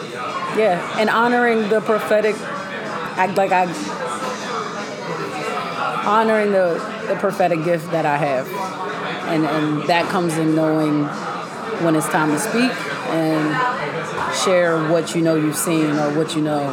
yeah, 0.58 0.96
and 0.98 1.10
honoring 1.10 1.68
the 1.68 1.80
prophetic, 1.80 2.36
I 3.16 3.26
like 3.36 3.52
I 3.52 3.66
honoring 6.06 6.52
the 6.52 6.74
the 7.08 7.16
prophetic 7.16 7.64
gift 7.64 7.90
that 7.90 8.06
I 8.06 8.16
have, 8.16 8.48
and 9.28 9.44
and 9.44 9.82
that 9.88 10.08
comes 10.08 10.36
in 10.38 10.54
knowing 10.54 11.04
when 11.82 11.96
it's 11.96 12.08
time 12.08 12.30
to 12.30 12.38
speak 12.38 12.70
and 13.10 13.54
share 14.44 14.78
what 14.90 15.14
you 15.14 15.22
know 15.22 15.34
you've 15.34 15.56
seen 15.56 15.90
or 15.96 16.12
what 16.16 16.34
you 16.36 16.42
know 16.42 16.70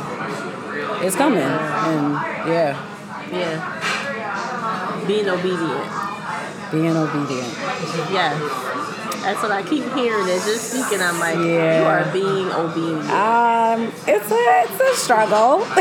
is 1.03 1.15
coming, 1.15 1.41
and 1.41 2.13
yeah, 2.47 2.77
Yeah. 3.31 3.77
Being 5.07 5.27
obedient. 5.27 5.91
being 6.71 6.95
obedient. 6.95 7.53
Yeah. 8.11 8.37
That's 9.23 9.41
what 9.43 9.51
I 9.51 9.61
keep 9.61 9.83
hearing 9.93 10.27
as 10.29 10.45
you're 10.47 10.55
speaking. 10.57 10.99
I'm 11.01 11.19
like, 11.19 11.35
Yeah. 11.35 11.79
you 11.79 11.85
are 11.85 12.05
being 12.11 12.51
obedient. 12.51 13.09
Um, 13.11 13.91
it's 14.07 14.31
a 14.31 14.63
it's 14.63 14.79
a 14.79 14.95
struggle. 15.03 15.63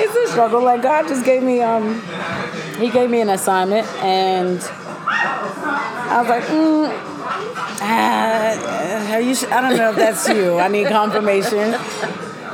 it's 0.00 0.16
a 0.16 0.26
struggle. 0.32 0.62
Like 0.62 0.82
God 0.82 1.06
just 1.08 1.24
gave 1.24 1.42
me 1.42 1.60
um, 1.62 2.00
He 2.78 2.90
gave 2.90 3.10
me 3.10 3.20
an 3.20 3.28
assignment, 3.30 3.86
and 4.02 4.60
I 6.10 6.20
was 6.20 6.28
like, 6.28 6.44
mm, 6.44 6.88
are 9.18 9.20
you? 9.20 9.34
I 9.50 9.60
don't 9.60 9.76
know 9.76 9.90
if 9.90 9.96
that's 9.96 10.28
you. 10.28 10.58
I 10.58 10.68
need 10.68 10.88
confirmation. 10.88 11.74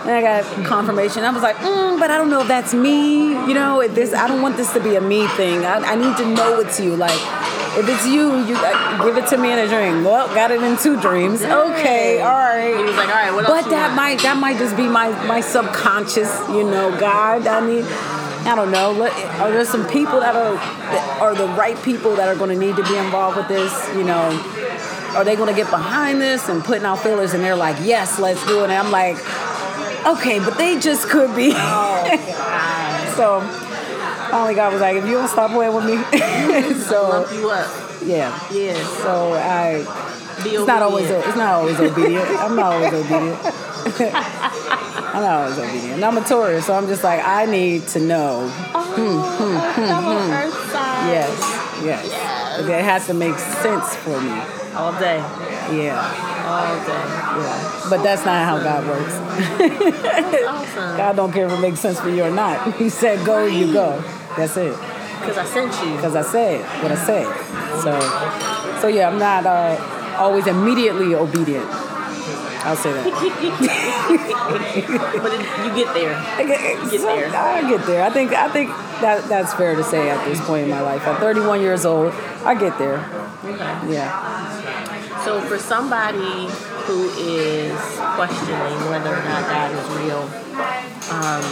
And 0.05 0.11
I 0.11 0.21
got 0.21 0.67
confirmation. 0.67 1.25
I 1.25 1.31
was 1.31 1.43
like, 1.43 1.57
mm, 1.57 1.99
but 1.99 2.11
I 2.11 2.19
don't 2.19 2.31
know 2.31 2.41
if 2.41 2.49
that's 2.49 2.75
me. 2.75 3.29
You 3.29 3.55
know, 3.55 3.81
if 3.81 3.95
this, 3.95 4.13
I 4.13 4.29
don't 4.29 4.43
want 4.43 4.57
this 4.57 4.73
to 4.75 4.81
be 4.81 4.97
a 4.97 5.01
me 5.01 5.27
thing. 5.29 5.65
I, 5.65 5.77
I 5.77 5.95
need 5.95 6.17
to 6.19 6.27
know 6.35 6.61
it's 6.61 6.79
you. 6.79 6.95
Like, 6.95 7.19
if 7.79 7.89
it's 7.89 8.07
you, 8.07 8.45
you 8.45 8.55
uh, 8.57 9.05
give 9.05 9.17
it 9.17 9.27
to 9.29 9.39
me 9.39 9.53
in 9.53 9.59
a 9.59 9.67
dream. 9.67 10.05
Well, 10.05 10.29
got 10.35 10.51
it 10.51 10.63
in 10.63 10.77
two 10.77 11.01
dreams. 11.01 11.43
Okay, 11.43 12.21
all 12.21 12.31
right. 12.31 12.77
He 12.77 12.83
was 12.83 12.97
like, 12.97 13.09
all 13.09 13.15
right, 13.15 13.33
what 13.33 13.49
else 13.49 13.63
But 13.63 13.71
that 13.71 13.97
might 13.97 14.21
that 14.21 14.37
might 14.37 14.59
just 14.59 14.77
be 14.77 14.87
my 14.87 15.09
my 15.27 15.41
subconscious, 15.41 16.31
you 16.51 16.65
know, 16.65 16.97
God. 17.01 17.47
I 17.47 17.67
need. 17.67 18.24
I 18.47 18.55
don't 18.55 18.71
know. 18.71 18.93
Let, 18.93 19.13
are 19.41 19.51
there 19.51 19.65
some 19.65 19.87
people 19.89 20.21
that 20.21 20.35
are 20.37 20.55
that 20.55 21.19
are 21.21 21.35
the 21.35 21.49
right 21.49 21.81
people 21.83 22.15
that 22.17 22.29
are 22.29 22.37
going 22.37 22.51
to 22.51 22.57
need 22.57 22.77
to 22.77 22.83
be 22.85 22.97
involved 22.97 23.37
with 23.37 23.49
this? 23.49 23.73
You 23.97 24.05
know, 24.05 24.29
are 25.17 25.25
they 25.25 25.37
going 25.37 25.49
to 25.49 25.55
get 25.61 25.71
behind 25.71 26.21
this 26.21 26.49
and 26.49 26.63
putting 26.63 26.85
out 26.85 27.01
feelers? 27.01 27.33
And 27.35 27.43
they're 27.43 27.57
like, 27.57 27.77
yes, 27.83 28.19
let's 28.19 28.45
do 28.47 28.61
it. 28.61 28.65
And 28.65 28.73
I'm 28.73 28.91
like, 28.91 29.17
okay, 30.07 30.39
but 30.41 30.59
they 30.59 30.79
just 30.79 31.09
could 31.09 31.35
be. 31.35 31.53
Oh, 31.55 33.13
so 33.17 33.41
finally, 34.31 34.55
God 34.55 34.73
was 34.73 34.81
like, 34.83 34.97
if 34.97 35.05
you 35.07 35.13
don't 35.13 35.29
stop 35.29 35.51
playing 35.53 35.75
with 35.75 35.85
me, 35.87 35.97
so 36.85 37.09
Lump 37.09 37.33
you 37.33 37.51
up. 37.51 37.71
yeah. 38.05 38.39
Yeah. 38.53 38.75
So 39.03 39.33
I 39.35 39.79
Be 40.45 40.51
it's 40.51 40.67
not 40.67 40.83
always 40.83 41.05
obedient. 41.07 41.29
it's 41.29 41.37
not 41.37 41.53
always 41.55 41.81
obedient. 41.81 42.29
I'm 42.29 42.57
not 42.57 42.73
always 42.75 42.93
obedient. 42.93 43.39
I'm 45.15 45.23
not 45.23 45.43
always 45.43 45.59
obedient. 45.59 45.95
And 45.95 46.05
I'm 46.05 46.19
a 46.19 46.23
Taurus, 46.23 46.67
so 46.67 46.75
I'm 46.75 46.89
just 46.89 47.05
like 47.05 47.25
I 47.25 47.47
need 47.47 47.87
to 47.89 48.01
know. 48.01 48.51
Oh, 48.75 48.83
hmm, 48.99 49.45
hmm, 49.45 49.87
double 49.87 50.19
hmm, 50.19 50.33
earth 50.33 50.73
sign. 50.73 51.09
Yes, 51.09 51.31
yes. 51.85 52.61
But 52.61 52.71
It 52.71 52.85
has 52.85 53.07
to 53.07 53.15
make 53.15 53.39
sense 53.39 53.95
for 53.95 54.21
me. 54.21 54.35
All 54.75 54.91
day. 54.99 55.19
Yeah, 55.71 56.03
All 56.51 56.75
day. 56.83 57.05
yeah. 57.47 57.87
But 57.89 58.03
that's 58.03 58.25
not 58.25 58.45
how 58.45 58.59
God 58.59 58.87
works. 58.89 59.15
Awesome. 60.45 60.97
God 60.97 61.17
don't 61.17 61.33
care 61.33 61.47
if 61.47 61.53
it 61.53 61.61
makes 61.61 61.79
sense 61.79 62.01
for 62.01 62.09
you 62.11 62.25
or 62.25 62.31
not. 62.31 62.75
He 62.79 62.89
said 62.89 63.25
go, 63.25 63.47
you 63.47 63.73
go. 63.73 64.03
That's 64.37 64.57
it. 64.57 64.77
Because 65.21 65.39
I 65.39 65.45
sent 65.45 65.73
you. 65.89 65.95
Because 65.95 66.17
I 66.17 66.23
said 66.23 66.61
what 66.83 66.91
I 66.91 66.97
said. 66.97 67.27
So, 67.83 68.81
so 68.81 68.89
yeah, 68.89 69.09
I'm 69.09 69.19
not 69.19 69.47
uh, 69.47 70.17
always 70.19 70.47
immediately 70.49 71.15
obedient. 71.15 71.65
I'll 72.65 72.77
say 72.77 72.93
that. 72.93 73.05
But 75.23 75.33
it, 75.33 75.41
you 75.65 75.85
get 75.85 75.95
there. 75.95 76.15
I 76.15 76.45
get, 76.45 76.59
there. 77.01 77.31
I 77.37 77.69
get 77.69 77.87
there. 77.87 78.03
I 78.05 78.11
think 78.11 78.33
I 78.33 78.49
think 78.51 78.69
that 79.01 79.29
that's 79.29 79.53
fair 79.55 79.75
to 79.77 79.85
say 79.85 80.09
at 80.11 80.25
this 80.27 80.41
point 80.45 80.65
in 80.65 80.71
my 80.71 80.81
life. 80.81 81.07
I'm 81.07 81.17
31 81.21 81.61
years 81.61 81.85
old, 81.85 82.13
I 82.45 82.55
get 82.55 82.79
there. 82.79 82.99
Okay. 83.45 83.93
Yeah. 83.93 85.25
So 85.25 85.41
for 85.43 85.59
somebody 85.59 86.49
who 86.87 87.09
is 87.19 87.73
questioning 88.17 88.91
whether 88.91 89.15
or 89.15 89.23
not 89.25 89.43
God 89.49 89.73
is 89.73 89.89
real, 90.05 90.23
um, 91.13 91.45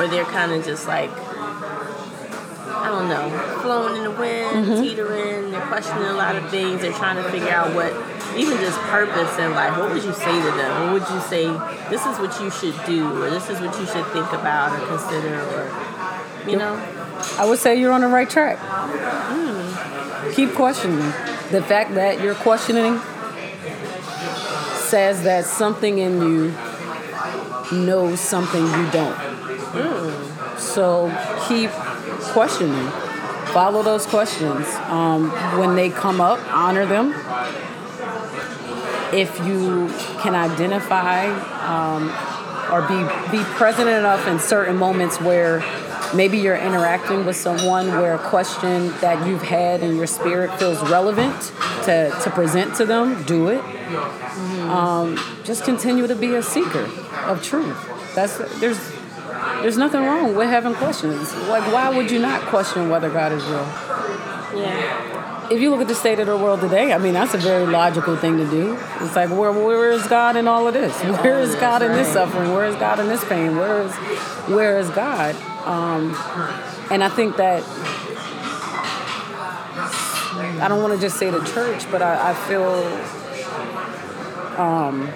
or 0.00 0.08
they're 0.08 0.24
kind 0.24 0.52
of 0.52 0.64
just 0.64 0.86
like, 0.88 1.10
I 1.10 2.88
don't 2.88 3.08
know, 3.08 3.30
flowing 3.62 3.96
in 3.96 4.04
the 4.04 4.10
wind, 4.10 4.66
Mm-hmm. 4.66 4.82
teetering, 4.82 5.50
they're 5.52 5.66
questioning 5.66 6.04
a 6.04 6.14
lot 6.14 6.34
of 6.36 6.48
things, 6.50 6.80
they're 6.80 6.92
trying 6.92 7.16
to 7.22 7.30
figure 7.30 7.50
out 7.50 7.74
what, 7.74 7.92
even 8.36 8.58
just 8.58 8.78
purpose 8.80 9.38
in 9.38 9.52
life, 9.52 9.76
what 9.78 9.92
would 9.92 10.04
you 10.04 10.12
say 10.12 10.42
to 10.42 10.50
them? 10.56 10.92
What 10.92 11.00
would 11.00 11.08
you 11.14 11.20
say, 11.20 11.46
this 11.90 12.04
is 12.06 12.18
what 12.18 12.40
you 12.40 12.50
should 12.50 12.74
do, 12.86 13.22
or 13.22 13.30
this 13.30 13.48
is 13.50 13.60
what 13.60 13.78
you 13.78 13.86
should 13.86 14.06
think 14.08 14.32
about 14.32 14.78
or 14.78 14.86
consider, 14.86 15.40
or, 15.40 16.50
you 16.50 16.56
know? 16.56 16.74
I 17.38 17.46
would 17.46 17.58
say 17.58 17.78
you're 17.78 17.92
on 17.92 18.00
the 18.02 18.08
right 18.08 18.28
track. 18.28 18.58
Hmm. 18.58 20.32
Keep 20.32 20.54
questioning. 20.54 21.12
The 21.50 21.62
fact 21.62 21.94
that 21.94 22.20
you're 22.20 22.34
questioning 22.34 22.98
says 24.74 25.22
that 25.24 25.44
something 25.44 25.98
in 25.98 26.20
you 26.20 26.54
knows 27.72 28.20
something 28.20 28.62
you 28.62 28.90
don't. 28.90 29.16
Hmm. 29.16 30.58
So 30.58 31.08
keep 31.48 31.70
questioning. 32.32 32.90
Follow 33.52 33.82
those 33.82 34.06
questions. 34.06 34.66
Um, 34.88 35.30
when 35.58 35.76
they 35.76 35.90
come 35.90 36.20
up, 36.20 36.40
honor 36.52 36.86
them. 36.86 37.14
If 39.12 39.38
you 39.46 39.88
can 40.22 40.34
identify 40.34 41.26
um, 41.66 42.10
or 42.72 42.82
be 42.82 43.36
be 43.36 43.44
present 43.54 43.88
enough 43.88 44.26
in 44.26 44.38
certain 44.38 44.76
moments 44.76 45.20
where 45.20 45.62
maybe 46.14 46.38
you're 46.38 46.56
interacting 46.56 47.24
with 47.24 47.36
someone 47.36 47.88
where 47.88 48.14
a 48.14 48.18
question 48.18 48.88
that 49.00 49.26
you've 49.26 49.42
had 49.42 49.82
in 49.82 49.96
your 49.96 50.06
spirit 50.06 50.56
feels 50.58 50.80
relevant 50.88 51.34
to, 51.84 52.16
to 52.22 52.30
present 52.30 52.74
to 52.76 52.84
them, 52.84 53.22
do 53.24 53.48
it. 53.48 53.62
Um, 54.68 55.18
just 55.44 55.64
continue 55.64 56.06
to 56.06 56.14
be 56.14 56.34
a 56.34 56.42
seeker 56.42 56.88
of 57.26 57.42
truth. 57.42 57.76
That's 58.14 58.38
there's 58.60 58.78
there's 59.60 59.76
nothing 59.76 60.02
wrong 60.02 60.34
with 60.34 60.48
having 60.48 60.74
questions. 60.74 61.34
Like, 61.48 61.70
why 61.72 61.94
would 61.94 62.10
you 62.10 62.18
not 62.18 62.42
question 62.42 62.88
whether 62.88 63.10
God 63.10 63.32
is 63.32 63.44
real? 63.44 64.62
Yeah. 64.62 65.23
If 65.50 65.60
you 65.60 65.70
look 65.70 65.80
at 65.80 65.88
the 65.88 65.94
state 65.94 66.18
of 66.18 66.26
the 66.26 66.36
world 66.36 66.60
today, 66.60 66.92
I 66.92 66.98
mean, 66.98 67.12
that's 67.12 67.34
a 67.34 67.38
very 67.38 67.66
logical 67.66 68.16
thing 68.16 68.38
to 68.38 68.50
do. 68.50 68.78
It's 69.00 69.14
like, 69.14 69.30
where, 69.30 69.52
where 69.52 69.90
is 69.90 70.06
God 70.06 70.36
in 70.36 70.48
all 70.48 70.66
of 70.66 70.74
this? 70.74 70.98
Where 71.22 71.38
is 71.40 71.54
God 71.56 71.82
in 71.82 71.92
this 71.92 72.12
suffering? 72.12 72.52
Where 72.52 72.64
is 72.64 72.76
God 72.76 72.98
in 72.98 73.08
this 73.08 73.24
pain? 73.24 73.56
Where 73.56 73.82
is, 73.82 73.92
where 74.48 74.78
is 74.78 74.88
God? 74.90 75.34
Um, 75.66 76.14
and 76.90 77.04
I 77.04 77.08
think 77.08 77.36
that 77.36 77.62
I 80.62 80.68
don't 80.68 80.82
want 80.82 80.94
to 80.94 81.00
just 81.00 81.18
say 81.18 81.30
the 81.30 81.44
church, 81.44 81.90
but 81.90 82.00
I, 82.02 82.30
I 82.30 82.34
feel 82.34 82.72
um, 84.58 85.08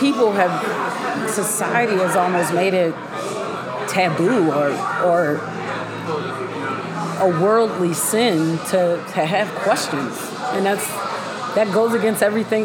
people 0.00 0.32
have 0.32 1.30
society 1.30 1.94
has 1.94 2.16
almost 2.16 2.52
made 2.52 2.74
it 2.74 2.94
taboo 3.88 4.50
or 4.50 4.70
or 5.04 5.40
a 7.24 7.42
worldly 7.42 7.94
sin 7.94 8.58
to, 8.70 9.02
to 9.12 9.24
have 9.24 9.48
questions 9.56 10.16
and 10.52 10.64
that's 10.66 10.86
that 11.54 11.72
goes 11.72 11.94
against 11.94 12.22
everything 12.22 12.64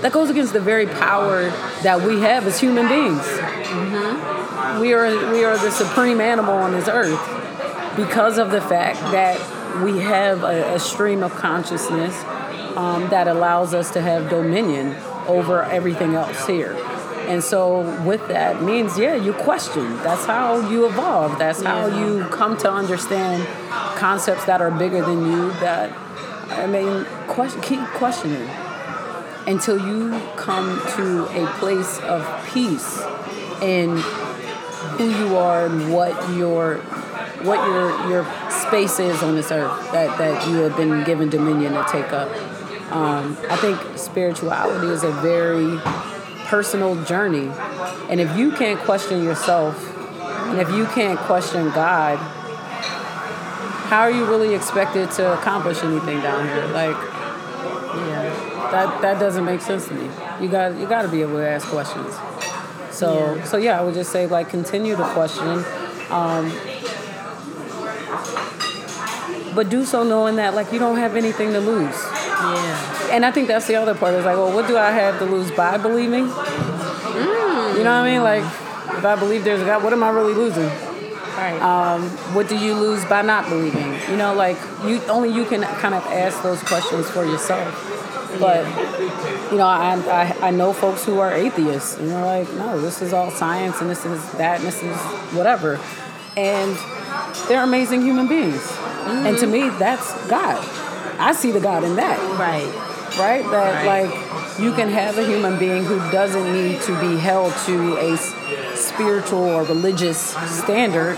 that 0.00 0.12
goes 0.12 0.30
against 0.30 0.52
the 0.52 0.60
very 0.60 0.86
power 0.86 1.50
that 1.82 2.00
we 2.06 2.20
have 2.20 2.46
as 2.46 2.60
human 2.60 2.88
beings 2.88 3.22
mm-hmm. 3.22 4.80
we 4.80 4.92
are 4.92 5.32
we 5.32 5.44
are 5.44 5.58
the 5.58 5.70
supreme 5.70 6.20
animal 6.20 6.54
on 6.54 6.72
this 6.72 6.88
earth 6.88 7.20
because 7.96 8.38
of 8.38 8.50
the 8.50 8.60
fact 8.60 8.98
that 9.12 9.36
we 9.82 9.98
have 9.98 10.42
a, 10.44 10.74
a 10.74 10.78
stream 10.78 11.22
of 11.22 11.34
consciousness 11.34 12.14
um, 12.76 13.08
that 13.10 13.26
allows 13.28 13.74
us 13.74 13.90
to 13.90 14.00
have 14.00 14.30
dominion 14.30 14.96
over 15.26 15.64
everything 15.64 16.14
else 16.14 16.46
here. 16.46 16.74
And 17.28 17.44
so, 17.44 17.80
with 18.04 18.26
that 18.28 18.62
means, 18.62 18.98
yeah, 18.98 19.14
you 19.14 19.34
question. 19.34 19.96
That's 19.98 20.24
how 20.24 20.70
you 20.70 20.86
evolve. 20.86 21.38
That's 21.38 21.62
how 21.62 21.86
you 21.86 22.24
come 22.30 22.56
to 22.58 22.72
understand 22.72 23.46
concepts 23.98 24.46
that 24.46 24.62
are 24.62 24.70
bigger 24.70 25.02
than 25.02 25.26
you. 25.26 25.50
That 25.60 25.92
I 26.50 26.66
mean, 26.66 27.04
question, 27.26 27.60
keep 27.60 27.80
questioning 27.80 28.48
until 29.46 29.78
you 29.78 30.18
come 30.36 30.80
to 30.96 31.24
a 31.38 31.46
place 31.58 31.98
of 32.00 32.48
peace 32.52 32.98
in 33.60 33.96
who 34.96 35.10
you 35.10 35.36
are 35.36 35.66
and 35.66 35.92
what 35.92 36.12
your 36.34 36.78
what 37.44 37.64
your 37.68 38.10
your 38.10 38.50
space 38.50 38.98
is 38.98 39.22
on 39.22 39.34
this 39.34 39.50
earth 39.50 39.92
that, 39.92 40.16
that 40.18 40.48
you 40.48 40.56
have 40.56 40.76
been 40.76 41.04
given 41.04 41.28
dominion 41.28 41.72
to 41.72 41.84
take 41.90 42.12
up. 42.12 42.30
Um, 42.90 43.36
I 43.50 43.56
think 43.56 43.98
spirituality 43.98 44.88
is 44.88 45.04
a 45.04 45.12
very 45.12 45.78
personal 46.48 47.02
journey. 47.04 47.50
And 48.10 48.20
if 48.20 48.36
you 48.36 48.50
can't 48.50 48.80
question 48.80 49.22
yourself, 49.22 49.76
and 50.48 50.58
if 50.58 50.70
you 50.70 50.86
can't 50.86 51.18
question 51.20 51.66
God, 51.70 52.16
how 53.88 54.00
are 54.00 54.10
you 54.10 54.24
really 54.24 54.54
expected 54.54 55.10
to 55.12 55.32
accomplish 55.38 55.82
anything 55.82 56.20
down 56.20 56.46
here? 56.46 56.66
Like, 56.66 56.96
yeah, 56.96 58.68
that 58.72 59.02
that 59.02 59.18
doesn't 59.18 59.44
make 59.44 59.60
sense 59.60 59.88
to 59.88 59.94
me. 59.94 60.10
You 60.40 60.48
got 60.48 60.76
you 60.78 60.86
got 60.86 61.02
to 61.02 61.08
be 61.08 61.22
able 61.22 61.36
to 61.36 61.48
ask 61.48 61.66
questions. 61.68 62.14
So 62.94 63.34
yeah. 63.36 63.44
so 63.44 63.56
yeah, 63.56 63.78
I 63.78 63.84
would 63.84 63.94
just 63.94 64.10
say 64.10 64.26
like 64.26 64.48
continue 64.48 64.96
to 64.96 65.04
question. 65.04 65.64
Um, 66.10 66.52
but 69.54 69.68
do 69.68 69.84
so 69.84 70.02
knowing 70.02 70.36
that 70.36 70.54
like 70.54 70.72
you 70.72 70.78
don't 70.78 70.96
have 70.96 71.16
anything 71.16 71.52
to 71.52 71.60
lose. 71.60 71.96
Yeah. 72.14 72.97
And 73.10 73.24
I 73.24 73.30
think 73.30 73.48
that's 73.48 73.66
the 73.66 73.76
other 73.76 73.94
part. 73.94 74.14
Is 74.14 74.24
like, 74.24 74.36
well, 74.36 74.52
what 74.54 74.66
do 74.66 74.76
I 74.76 74.90
have 74.90 75.18
to 75.18 75.24
lose 75.24 75.50
by 75.50 75.78
believing? 75.78 76.26
Mm. 76.26 77.78
You 77.78 77.84
know 77.84 77.90
what 77.90 78.06
I 78.06 78.10
mean? 78.10 78.22
Like, 78.22 78.44
if 78.98 79.04
I 79.04 79.16
believe 79.16 79.44
there's 79.44 79.62
a 79.62 79.64
God, 79.64 79.82
what 79.82 79.92
am 79.92 80.02
I 80.02 80.10
really 80.10 80.34
losing? 80.34 80.68
Right. 81.38 81.60
Um, 81.62 82.08
what 82.34 82.48
do 82.48 82.58
you 82.58 82.74
lose 82.74 83.04
by 83.04 83.22
not 83.22 83.48
believing? 83.48 83.94
You 84.10 84.16
know, 84.16 84.34
like 84.34 84.56
you 84.84 85.00
only 85.04 85.32
you 85.32 85.44
can 85.44 85.62
kind 85.62 85.94
of 85.94 86.04
ask 86.06 86.42
those 86.42 86.60
questions 86.64 87.08
for 87.08 87.24
yourself. 87.24 87.84
But 88.40 88.66
you 89.52 89.58
know, 89.58 89.66
I, 89.66 89.94
I 89.94 90.48
I 90.48 90.50
know 90.50 90.72
folks 90.72 91.04
who 91.04 91.20
are 91.20 91.32
atheists, 91.32 91.96
and 91.96 92.10
they're 92.10 92.24
like, 92.24 92.52
no, 92.54 92.80
this 92.80 93.00
is 93.02 93.12
all 93.12 93.30
science, 93.30 93.80
and 93.80 93.88
this 93.88 94.04
is 94.04 94.32
that, 94.32 94.58
and 94.58 94.66
this 94.66 94.82
is 94.82 94.96
whatever, 95.36 95.80
and 96.36 96.76
they're 97.48 97.62
amazing 97.62 98.02
human 98.02 98.26
beings. 98.26 98.60
Mm-hmm. 98.60 99.26
And 99.26 99.38
to 99.38 99.46
me, 99.46 99.68
that's 99.78 100.12
God. 100.28 100.58
I 101.20 101.32
see 101.32 101.52
the 101.52 101.60
God 101.60 101.84
in 101.84 101.96
that. 101.96 102.18
Right. 102.38 102.87
Right? 103.18 103.42
That, 103.50 103.84
like, 103.84 104.10
you 104.58 104.72
can 104.72 104.88
have 104.88 105.18
a 105.18 105.26
human 105.26 105.58
being 105.58 105.84
who 105.84 105.98
doesn't 106.10 106.52
need 106.52 106.80
to 106.82 107.00
be 107.00 107.16
held 107.16 107.52
to 107.66 107.96
a 107.98 108.16
spiritual 108.76 109.44
or 109.44 109.64
religious 109.64 110.18
standard 110.46 111.16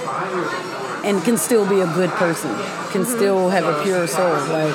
and 1.04 1.22
can 1.22 1.36
still 1.36 1.68
be 1.68 1.80
a 1.80 1.86
good 1.86 2.10
person, 2.10 2.50
can 2.90 3.02
mm-hmm. 3.02 3.16
still 3.16 3.48
have 3.48 3.64
a 3.64 3.82
pure 3.82 4.06
soul. 4.06 4.32
Like, 4.48 4.74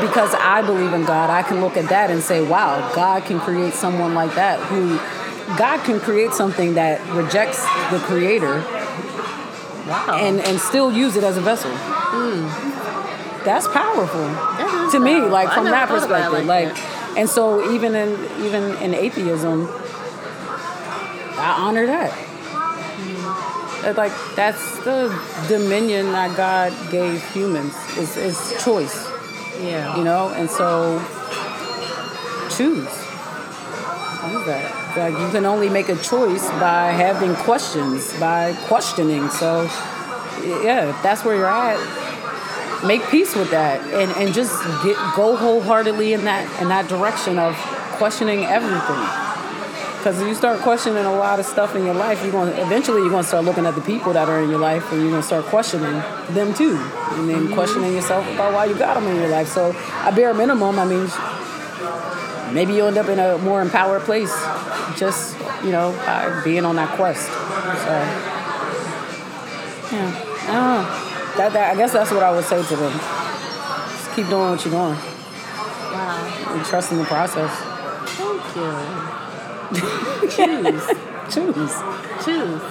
because 0.00 0.34
I 0.34 0.62
believe 0.64 0.92
in 0.92 1.04
God, 1.04 1.30
I 1.30 1.42
can 1.42 1.60
look 1.60 1.76
at 1.76 1.88
that 1.88 2.10
and 2.10 2.22
say, 2.22 2.46
wow, 2.46 2.92
God 2.94 3.24
can 3.24 3.38
create 3.38 3.74
someone 3.74 4.14
like 4.14 4.34
that 4.34 4.58
who 4.60 4.98
God 5.56 5.84
can 5.84 6.00
create 6.00 6.32
something 6.32 6.74
that 6.74 7.00
rejects 7.14 7.62
the 7.90 7.98
creator 7.98 8.60
wow. 9.86 10.18
and, 10.20 10.40
and 10.40 10.60
still 10.60 10.92
use 10.92 11.16
it 11.16 11.24
as 11.24 11.36
a 11.36 11.40
vessel. 11.40 11.70
Mm. 11.70 12.69
That's 13.44 13.66
powerful 13.68 14.20
that 14.20 14.90
to 14.92 14.98
powerful. 14.98 15.00
me, 15.00 15.20
like 15.20 15.52
from 15.52 15.64
that 15.64 15.88
like, 15.88 16.00
perspective. 16.00 16.44
like 16.46 16.74
that. 16.74 17.16
and 17.16 17.28
so 17.28 17.72
even 17.72 17.94
in 17.94 18.10
even 18.44 18.76
in 18.82 18.94
atheism, 18.94 19.66
I 21.38 21.54
honor 21.58 21.86
that. 21.86 22.10
Mm. 22.10 23.96
Like 23.96 24.12
that's 24.36 24.78
the 24.84 25.08
dominion 25.48 26.12
that 26.12 26.36
God 26.36 26.72
gave 26.90 27.22
humans 27.32 27.74
is 27.96 28.16
is 28.16 28.62
choice. 28.62 29.08
Yeah. 29.62 29.96
You 29.96 30.04
know, 30.04 30.28
and 30.28 30.50
so 30.50 30.98
choose. 32.50 32.88
What 32.88 34.34
is 34.34 34.46
that? 34.46 34.96
Like 34.96 35.18
you 35.18 35.30
can 35.30 35.46
only 35.46 35.68
make 35.68 35.88
a 35.88 35.96
choice 35.96 36.46
by 36.60 36.92
having 36.92 37.34
questions, 37.36 38.12
by 38.18 38.54
questioning. 38.66 39.30
So 39.30 39.62
yeah, 40.62 40.90
if 40.90 41.02
that's 41.02 41.24
where 41.24 41.36
you're 41.36 41.46
at, 41.46 41.78
make 42.86 43.02
peace 43.08 43.34
with 43.34 43.50
that 43.50 43.80
and, 43.92 44.10
and 44.16 44.34
just 44.34 44.52
get 44.82 44.96
go 45.14 45.36
wholeheartedly 45.36 46.12
in 46.12 46.24
that 46.24 46.44
in 46.60 46.68
that 46.68 46.88
direction 46.88 47.38
of 47.38 47.54
questioning 47.98 48.44
everything. 48.44 49.30
Because 49.98 50.18
if 50.18 50.26
you 50.26 50.34
start 50.34 50.60
questioning 50.60 51.04
a 51.04 51.12
lot 51.12 51.38
of 51.38 51.44
stuff 51.44 51.76
in 51.76 51.84
your 51.84 51.94
life, 51.94 52.22
you're 52.22 52.32
going 52.32 52.50
eventually 52.58 53.02
you're 53.02 53.10
going 53.10 53.22
to 53.22 53.28
start 53.28 53.44
looking 53.44 53.66
at 53.66 53.74
the 53.74 53.82
people 53.82 54.14
that 54.14 54.30
are 54.30 54.42
in 54.42 54.48
your 54.48 54.58
life, 54.58 54.90
and 54.92 55.02
you're 55.02 55.10
going 55.10 55.20
to 55.20 55.26
start 55.26 55.44
questioning 55.44 55.92
them 56.30 56.54
too, 56.54 56.74
and 56.76 57.28
then 57.28 57.44
mm-hmm. 57.44 57.52
questioning 57.52 57.92
yourself 57.92 58.26
about 58.32 58.54
why 58.54 58.64
you 58.64 58.74
got 58.78 58.94
them 58.94 59.06
in 59.08 59.16
your 59.16 59.28
life. 59.28 59.48
So, 59.48 59.76
a 60.06 60.10
bare 60.10 60.32
minimum, 60.32 60.78
I 60.78 60.86
mean, 60.86 62.54
maybe 62.54 62.72
you'll 62.72 62.88
end 62.88 62.96
up 62.96 63.08
in 63.08 63.18
a 63.18 63.36
more 63.38 63.60
empowered 63.60 64.00
place 64.02 64.32
just, 64.96 65.36
you 65.62 65.70
know, 65.70 65.92
by 66.06 66.40
being 66.44 66.64
on 66.64 66.76
that 66.76 66.96
quest. 66.96 67.26
So, 67.26 67.92
yeah, 69.94 70.46
I. 70.48 71.09
That, 71.36 71.52
that, 71.52 71.72
I 71.72 71.76
guess 71.76 71.92
that's 71.92 72.10
what 72.10 72.22
I 72.22 72.32
would 72.32 72.44
say 72.44 72.62
to 72.62 72.76
them. 72.76 72.92
Just 72.92 74.12
keep 74.14 74.26
doing 74.28 74.50
what 74.50 74.64
you're 74.64 74.74
doing. 74.74 74.96
Wow. 74.96 76.56
And 76.56 76.64
trust 76.64 76.92
in 76.92 76.98
the 76.98 77.04
process. 77.04 77.50
Thank 78.18 78.56
you. 78.56 79.10
choose. 80.30 80.86
choose. 81.32 81.74
Choose. 82.24 82.62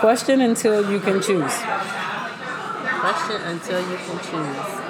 Question 0.00 0.40
until 0.40 0.90
you 0.90 0.98
can 1.00 1.20
choose. 1.20 1.52
Question 3.00 3.40
until 3.42 3.80
you 3.90 3.96
can 3.96 4.18
choose. 4.18 4.86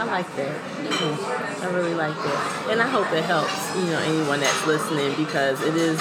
I 0.00 0.04
like 0.04 0.36
that. 0.36 1.62
I 1.62 1.66
really 1.74 1.94
like 1.94 2.14
that. 2.14 2.68
And 2.70 2.80
I 2.80 2.88
hope 2.88 3.12
it 3.12 3.24
helps, 3.24 3.76
you 3.76 3.84
know, 3.90 3.98
anyone 3.98 4.40
that's 4.40 4.66
listening 4.66 5.14
because 5.16 5.60
it 5.62 5.76
is 5.76 6.00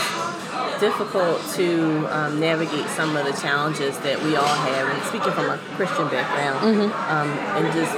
difficult 0.79 1.41
to 1.55 2.07
um, 2.15 2.39
navigate 2.39 2.87
some 2.89 3.15
of 3.15 3.25
the 3.25 3.33
challenges 3.33 3.97
that 3.99 4.21
we 4.23 4.35
all 4.35 4.45
have. 4.45 4.89
And 4.89 5.03
speaking 5.05 5.31
from 5.31 5.49
a 5.49 5.57
Christian 5.75 6.07
background, 6.09 6.59
mm-hmm. 6.59 6.91
um, 7.11 7.29
and 7.57 7.73
just 7.73 7.93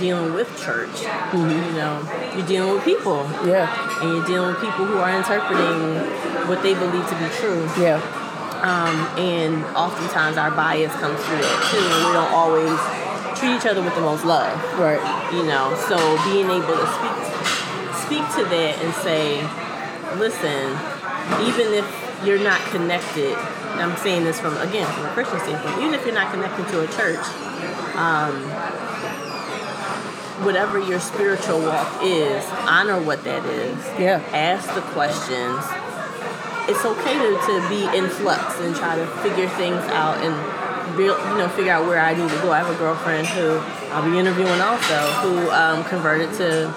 dealing 0.00 0.34
with 0.34 0.48
church, 0.60 0.90
mm-hmm. 1.32 1.50
you 1.50 1.72
know, 1.78 2.02
you're 2.36 2.46
dealing 2.46 2.74
with 2.74 2.84
people. 2.84 3.24
Yeah. 3.46 3.70
And 4.02 4.16
you're 4.16 4.26
dealing 4.26 4.54
with 4.54 4.60
people 4.60 4.84
who 4.84 4.98
are 4.98 5.16
interpreting 5.16 5.96
what 6.48 6.62
they 6.62 6.74
believe 6.74 7.06
to 7.08 7.16
be 7.16 7.28
true. 7.40 7.64
Yeah. 7.78 8.02
Um, 8.62 8.96
and 9.18 9.64
oftentimes 9.76 10.36
our 10.36 10.50
bias 10.50 10.92
comes 10.96 11.20
through 11.24 11.38
that 11.38 11.58
too. 11.70 11.84
We 12.08 12.12
don't 12.12 12.32
always 12.32 12.72
treat 13.38 13.56
each 13.56 13.66
other 13.66 13.82
with 13.82 13.94
the 13.94 14.00
most 14.00 14.24
love. 14.24 14.56
Right. 14.78 15.00
You 15.32 15.44
know, 15.44 15.76
so 15.88 15.96
being 16.32 16.48
able 16.50 16.74
to 16.74 16.86
speak 16.86 17.26
speak 18.06 18.22
to 18.38 18.44
that 18.44 18.78
and 18.78 18.94
say, 19.02 19.42
listen, 20.14 20.70
even 21.42 21.74
if 21.74 22.05
you're 22.24 22.42
not 22.42 22.60
connected, 22.70 23.34
I'm 23.34 23.96
saying 23.98 24.24
this 24.24 24.40
from 24.40 24.56
again 24.58 24.86
from 24.94 25.06
a 25.06 25.10
Christian 25.10 25.38
standpoint, 25.40 25.78
even 25.78 25.94
if 25.94 26.04
you're 26.04 26.14
not 26.14 26.32
connected 26.32 26.66
to 26.68 26.80
a 26.80 26.86
church, 26.86 27.24
um, 27.96 28.42
whatever 30.44 30.78
your 30.78 31.00
spiritual 31.00 31.60
walk 31.60 32.02
is, 32.02 32.44
honor 32.66 33.00
what 33.00 33.24
that 33.24 33.44
is. 33.46 33.76
Yeah. 33.98 34.22
Ask 34.32 34.74
the 34.74 34.82
questions 34.92 35.64
it's 36.68 36.84
okay 36.84 37.14
to, 37.14 37.30
to 37.46 37.68
be 37.68 37.96
in 37.96 38.08
flux 38.08 38.58
and 38.60 38.74
try 38.74 38.96
to 38.96 39.06
figure 39.22 39.48
things 39.50 39.78
out 39.94 40.18
and 40.18 40.34
build, 40.96 41.18
you 41.30 41.38
know, 41.38 41.48
figure 41.48 41.72
out 41.72 41.86
where 41.86 42.00
I 42.00 42.14
need 42.14 42.28
to 42.28 42.36
go. 42.42 42.50
I 42.50 42.58
have 42.58 42.74
a 42.74 42.78
girlfriend 42.78 43.26
who 43.28 43.58
I'll 43.92 44.08
be 44.08 44.18
interviewing 44.18 44.60
also 44.60 44.98
who 45.22 45.50
um, 45.50 45.84
converted 45.84 46.32
to, 46.38 46.68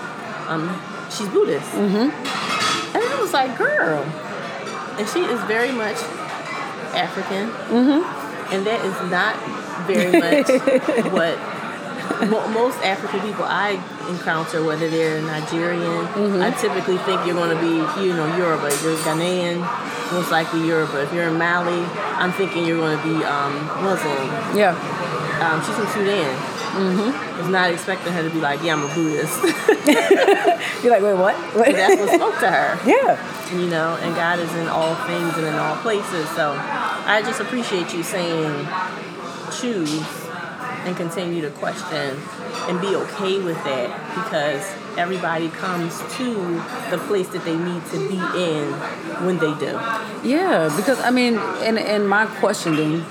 um, 0.47 0.80
she's 1.10 1.28
Buddhist. 1.30 1.71
Mm-hmm. 1.71 2.95
And 2.95 3.04
I 3.04 3.17
was 3.19 3.34
like, 3.34 3.58
girl. 3.58 4.06
And 5.00 5.08
she 5.08 5.22
is 5.24 5.40
very 5.48 5.72
much 5.72 5.96
African. 6.94 7.50
Mm-hmm. 7.72 8.54
And 8.54 8.66
that 8.68 8.84
is 8.84 8.98
not 9.10 9.34
very 9.88 10.12
much 10.20 10.50
what 11.14 11.38
mo- 12.30 12.48
most 12.50 12.78
African 12.84 13.22
people 13.22 13.46
I 13.46 13.80
encounter, 14.10 14.64
whether 14.64 14.90
they're 14.90 15.22
Nigerian, 15.22 16.06
Mm-hmm. 16.10 16.42
I 16.42 16.52
typically 16.52 16.98
think 17.08 17.26
you're 17.26 17.36
going 17.36 17.56
to 17.56 17.62
be, 17.62 18.04
you 18.04 18.14
know, 18.14 18.28
Yoruba. 18.36 18.68
If 18.68 18.84
you're 18.84 18.98
Ghanaian, 18.98 19.62
most 20.12 20.32
likely 20.32 20.68
Yoruba. 20.68 21.04
If 21.04 21.14
you're 21.14 21.28
in 21.30 21.38
Mali, 21.38 21.80
I'm 22.20 22.32
thinking 22.34 22.66
you're 22.66 22.78
going 22.78 22.98
to 22.98 23.04
be 23.04 23.24
um, 23.24 23.54
Muslim. 23.84 24.28
Yeah. 24.58 24.76
Um, 25.40 25.64
she's 25.64 25.76
from 25.76 25.88
Sudan. 25.96 26.59
Mm-hmm. 26.80 27.39
Was 27.39 27.50
not 27.50 27.72
expecting 27.72 28.13
her 28.13 28.24
to 28.24 28.30
be 28.30 28.39
like, 28.39 28.63
yeah, 28.63 28.74
I'm 28.74 28.84
a 28.89 28.94
Buddhist. 28.94 29.36
You're 30.84 30.94
like, 30.94 31.04
wait, 31.04 31.13
what? 31.13 31.36
Wait. 31.56 31.76
That's 31.76 32.00
what 32.00 32.10
spoke 32.15 32.39
to 32.39 32.50
her. 32.50 32.80
yeah. 32.89 33.58
you 33.58 33.68
know, 33.70 33.98
and 34.02 34.15
God 34.15 34.39
is 34.39 34.54
in 34.56 34.68
all 34.68 34.96
things 35.08 35.38
and 35.38 35.48
in 35.48 35.56
all 35.56 35.76
places. 35.78 36.28
So 36.30 36.56
I 36.58 37.22
just 37.26 37.39
appreciate 37.42 37.94
you 37.94 38.04
saying 38.04 38.68
choose 39.60 40.02
and 40.86 40.96
continue 40.96 41.42
to 41.42 41.50
question 41.52 42.18
and 42.70 42.80
be 42.82 42.96
okay 42.96 43.39
with 43.42 43.62
that 43.63 43.89
because 44.15 44.65
everybody 44.98 45.50
comes 45.50 45.98
to 46.18 46.34
the 46.89 46.98
place 47.08 47.28
that 47.30 47.44
they 47.44 47.58
need 47.58 47.84
to 47.88 47.98
be 48.08 48.18
in 48.39 48.72
when 49.26 49.38
they 49.39 49.54
do. 49.60 49.74
Yeah, 50.28 50.74
because 50.76 51.00
I 51.02 51.12
mean, 51.12 51.39
in 51.63 51.78
in 51.78 52.06
my 52.08 52.26
questioning, 52.26 53.06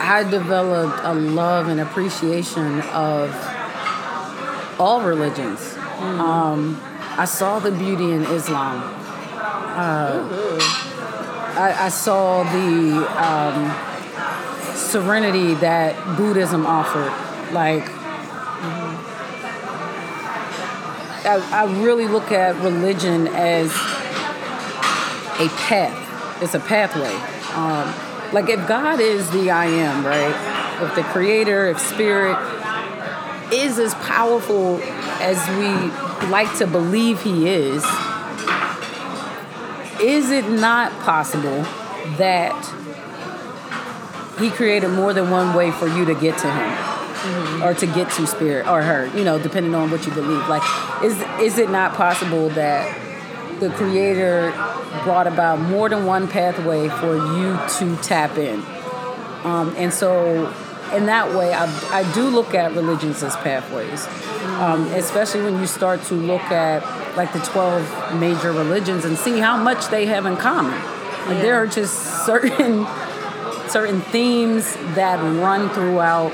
I 0.00 0.24
developed 0.30 1.00
a 1.02 1.12
love 1.12 1.68
and 1.68 1.80
appreciation 1.80 2.80
of 2.92 3.34
all 4.78 5.02
religions. 5.02 5.76
Um, 5.98 6.80
I 7.16 7.24
saw 7.24 7.58
the 7.58 7.72
beauty 7.72 8.12
in 8.12 8.22
Islam. 8.22 8.80
Uh, 9.34 10.28
I, 11.56 11.86
I 11.86 11.88
saw 11.88 12.44
the 12.44 13.06
um, 13.20 14.76
serenity 14.76 15.54
that 15.54 16.16
Buddhism 16.16 16.64
offered. 16.64 17.12
Like, 17.52 17.88
I, 21.26 21.46
I 21.52 21.82
really 21.82 22.06
look 22.06 22.30
at 22.30 22.54
religion 22.62 23.26
as 23.28 23.70
a 25.40 25.48
path. 25.66 26.42
It's 26.42 26.54
a 26.54 26.60
pathway. 26.60 27.14
Um, 27.54 28.07
like 28.32 28.48
if 28.48 28.66
God 28.68 29.00
is 29.00 29.30
the 29.30 29.50
I 29.50 29.66
am, 29.66 30.04
right? 30.04 30.82
If 30.82 30.94
the 30.94 31.02
creator, 31.02 31.66
if 31.66 31.78
spirit 31.80 32.36
is 33.52 33.78
as 33.78 33.94
powerful 33.94 34.80
as 35.20 35.38
we 35.56 36.28
like 36.28 36.56
to 36.58 36.66
believe 36.66 37.22
he 37.22 37.48
is, 37.48 37.84
is 40.00 40.30
it 40.30 40.48
not 40.48 40.92
possible 41.00 41.62
that 42.16 42.54
he 44.38 44.50
created 44.50 44.88
more 44.88 45.12
than 45.12 45.30
one 45.30 45.54
way 45.54 45.70
for 45.72 45.88
you 45.88 46.04
to 46.04 46.14
get 46.14 46.38
to 46.38 46.50
him? 46.50 46.94
Mm-hmm. 47.18 47.64
or 47.64 47.74
to 47.74 47.86
get 47.86 48.12
to 48.12 48.28
spirit 48.28 48.68
or 48.68 48.80
her, 48.80 49.06
you 49.08 49.24
know, 49.24 49.42
depending 49.42 49.74
on 49.74 49.90
what 49.90 50.06
you 50.06 50.12
believe. 50.12 50.46
Like, 50.46 50.62
is 51.02 51.20
is 51.40 51.58
it 51.58 51.68
not 51.68 51.94
possible 51.94 52.48
that 52.50 52.96
the 53.58 53.70
creator 53.70 54.52
brought 55.04 55.26
about 55.26 55.60
more 55.60 55.88
than 55.88 56.06
one 56.06 56.28
pathway 56.28 56.88
for 56.88 57.16
you 57.16 57.58
to 57.78 57.96
tap 58.02 58.36
in? 58.38 58.62
Um, 59.44 59.74
and 59.76 59.92
so, 59.92 60.52
in 60.94 61.06
that 61.06 61.34
way, 61.34 61.52
I, 61.54 61.64
I 61.90 62.12
do 62.12 62.28
look 62.28 62.54
at 62.54 62.72
religions 62.74 63.22
as 63.22 63.36
pathways, 63.36 64.06
um, 64.60 64.86
especially 64.88 65.42
when 65.42 65.58
you 65.60 65.66
start 65.66 66.02
to 66.04 66.14
look 66.14 66.42
at 66.42 66.82
like 67.16 67.32
the 67.32 67.40
12 67.40 68.20
major 68.20 68.52
religions 68.52 69.04
and 69.04 69.16
see 69.16 69.38
how 69.38 69.56
much 69.56 69.88
they 69.88 70.06
have 70.06 70.26
in 70.26 70.36
common. 70.36 70.78
Like, 71.26 71.42
there 71.42 71.56
are 71.56 71.66
just 71.66 72.24
certain 72.26 72.86
certain 73.68 74.00
themes 74.00 74.74
that 74.94 75.20
run 75.40 75.68
throughout 75.70 76.32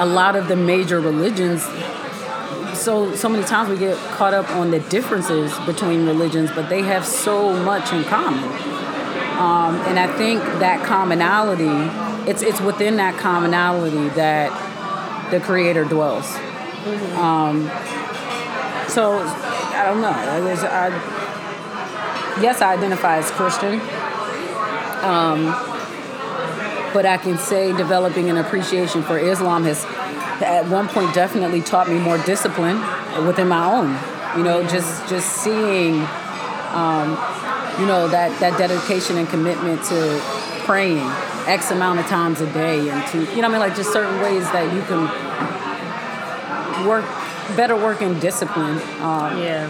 a 0.00 0.06
lot 0.06 0.34
of 0.34 0.48
the 0.48 0.56
major 0.56 1.00
religions 1.00 1.66
so 2.82 3.14
so 3.14 3.28
many 3.28 3.44
times 3.44 3.68
we 3.68 3.78
get 3.78 3.96
caught 4.12 4.34
up 4.34 4.48
on 4.50 4.70
the 4.70 4.80
differences 4.80 5.56
between 5.60 6.06
religions 6.06 6.50
but 6.50 6.68
they 6.68 6.82
have 6.82 7.06
so 7.06 7.52
much 7.64 7.92
in 7.92 8.04
common. 8.04 8.42
Um, 9.38 9.76
and 9.86 9.98
i 9.98 10.06
think 10.16 10.42
that 10.60 10.84
commonality 10.84 12.30
it's 12.30 12.42
it's 12.42 12.60
within 12.60 12.96
that 12.96 13.18
commonality 13.18 14.08
that 14.10 14.50
the 15.30 15.40
creator 15.40 15.84
dwells. 15.84 16.26
Um, 17.16 17.70
so 18.88 19.18
i 19.18 19.84
don't 19.86 20.00
know. 20.00 20.10
I, 20.10 20.38
I, 20.38 20.88
yes 22.42 22.60
i 22.60 22.74
identify 22.74 23.18
as 23.18 23.30
christian. 23.30 23.80
Um, 25.02 25.46
but 26.92 27.06
I 27.06 27.16
can 27.16 27.38
say 27.38 27.76
developing 27.76 28.30
an 28.30 28.36
appreciation 28.36 29.02
for 29.02 29.18
Islam 29.18 29.64
has 29.64 29.84
at 30.42 30.66
one 30.68 30.88
point 30.88 31.14
definitely 31.14 31.60
taught 31.60 31.88
me 31.88 31.98
more 31.98 32.18
discipline 32.18 32.78
within 33.26 33.48
my 33.48 33.64
own. 33.64 33.96
You 34.36 34.44
know, 34.44 34.62
just 34.66 35.08
just 35.08 35.28
seeing, 35.42 35.94
um, 36.72 37.10
you 37.78 37.86
know, 37.86 38.08
that 38.08 38.38
that 38.40 38.58
dedication 38.58 39.18
and 39.18 39.28
commitment 39.28 39.82
to 39.84 40.20
praying 40.64 41.00
X 41.46 41.70
amount 41.70 42.00
of 42.00 42.06
times 42.06 42.40
a 42.40 42.52
day, 42.52 42.88
and 42.88 43.06
to 43.08 43.18
you 43.34 43.42
know, 43.42 43.48
I 43.48 43.50
mean, 43.50 43.60
like 43.60 43.74
just 43.76 43.92
certain 43.92 44.20
ways 44.20 44.44
that 44.52 44.72
you 44.74 44.82
can 44.82 45.02
work 46.86 47.04
better 47.56 47.76
work 47.76 48.00
in 48.02 48.18
discipline. 48.20 48.78
Um, 49.00 49.38
Yeah. 49.38 49.68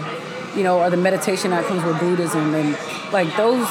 you 0.55 0.63
know, 0.63 0.79
or 0.79 0.89
the 0.89 0.97
meditation 0.97 1.51
that 1.51 1.65
comes 1.65 1.83
with 1.83 1.99
Buddhism, 1.99 2.53
and 2.53 2.77
like 3.11 3.35
those, 3.35 3.65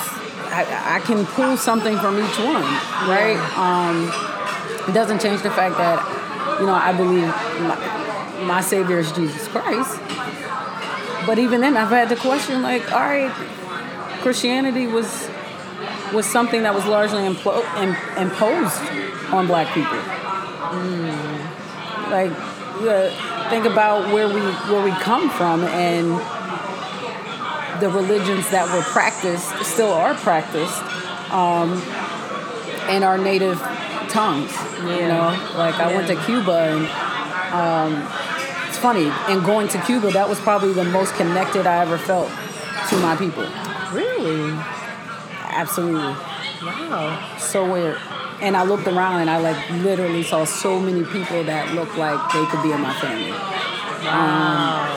I, 0.51 0.97
I 0.97 1.01
can 1.01 1.25
pull 1.27 1.57
something 1.57 1.97
from 1.99 2.19
each 2.19 2.39
one, 2.39 2.65
right? 3.09 3.39
Um, 3.57 4.11
it 4.89 4.93
doesn't 4.93 5.21
change 5.23 5.43
the 5.43 5.51
fact 5.51 5.79
that, 5.79 6.03
you 6.63 6.69
know, 6.69 6.75
I 6.75 6.93
believe 6.93 7.27
my, 7.27 8.45
my 8.45 8.61
Savior 8.61 9.01
is 9.01 9.11
Jesus 9.11 9.49
Christ. 9.49 9.99
But 11.27 11.41
even 11.41 11.61
then, 11.61 11.77
I've 11.77 11.89
had 11.89 12.09
to 12.11 12.17
question, 12.17 12.63
like, 12.63 12.93
all 12.93 13.01
right, 13.01 13.33
Christianity 14.21 14.87
was 14.87 15.29
was 16.15 16.25
something 16.25 16.63
that 16.63 16.73
was 16.73 16.87
largely 16.87 17.23
implo- 17.23 17.65
im- 17.83 17.97
imposed 18.17 18.81
on 19.33 19.49
Black 19.49 19.75
people. 19.75 19.97
Like, 22.11 22.31
yeah, 22.85 23.49
think 23.51 23.65
about 23.65 24.13
where 24.13 24.29
we 24.29 24.41
where 24.71 24.85
we 24.85 24.93
come 25.03 25.31
from 25.31 25.65
and 25.65 26.11
the 27.83 27.91
religions 27.91 28.49
that 28.51 28.73
were 28.73 28.83
practiced 28.83 29.49
still 29.65 29.93
are 29.93 30.15
practiced 30.15 30.81
um, 31.33 31.73
in 32.89 33.03
our 33.03 33.19
native 33.19 33.61
tongues. 34.13 34.53
You 34.79 35.09
know, 35.09 35.33
like 35.57 35.75
I 35.77 35.93
went 35.95 36.07
to 36.09 36.17
Cuba 36.25 36.53
and 36.71 36.87
um, 37.53 38.09
it's 38.69 38.79
funny. 38.79 39.07
And 39.33 39.45
going 39.45 39.69
to 39.69 39.81
Cuba, 39.83 40.11
that 40.13 40.29
was 40.29 40.39
probably 40.41 40.73
the 40.73 40.85
most 40.85 41.15
connected 41.15 41.67
I 41.67 41.83
ever 41.83 41.99
felt 41.99 42.29
to 42.91 42.97
my 42.99 43.17
people. 43.17 43.45
Really? 43.93 44.53
Absolutely, 45.55 46.15
Wow. 46.63 47.37
so 47.39 47.71
weird. 47.71 47.99
And 48.41 48.57
I 48.57 48.65
looked 48.65 48.87
around 48.89 49.21
and 49.21 49.31
I 49.31 49.39
like 49.39 49.71
literally 49.83 50.23
saw 50.23 50.45
so 50.45 50.81
many 50.81 51.05
people 51.05 51.45
that 51.45 51.75
looked 51.75 51.97
like 51.97 52.19
they 52.33 52.45
could 52.47 52.63
be 52.63 52.73
in 52.73 52.81
my 52.81 52.95
family. 53.01 53.31
Wow. 54.03 54.89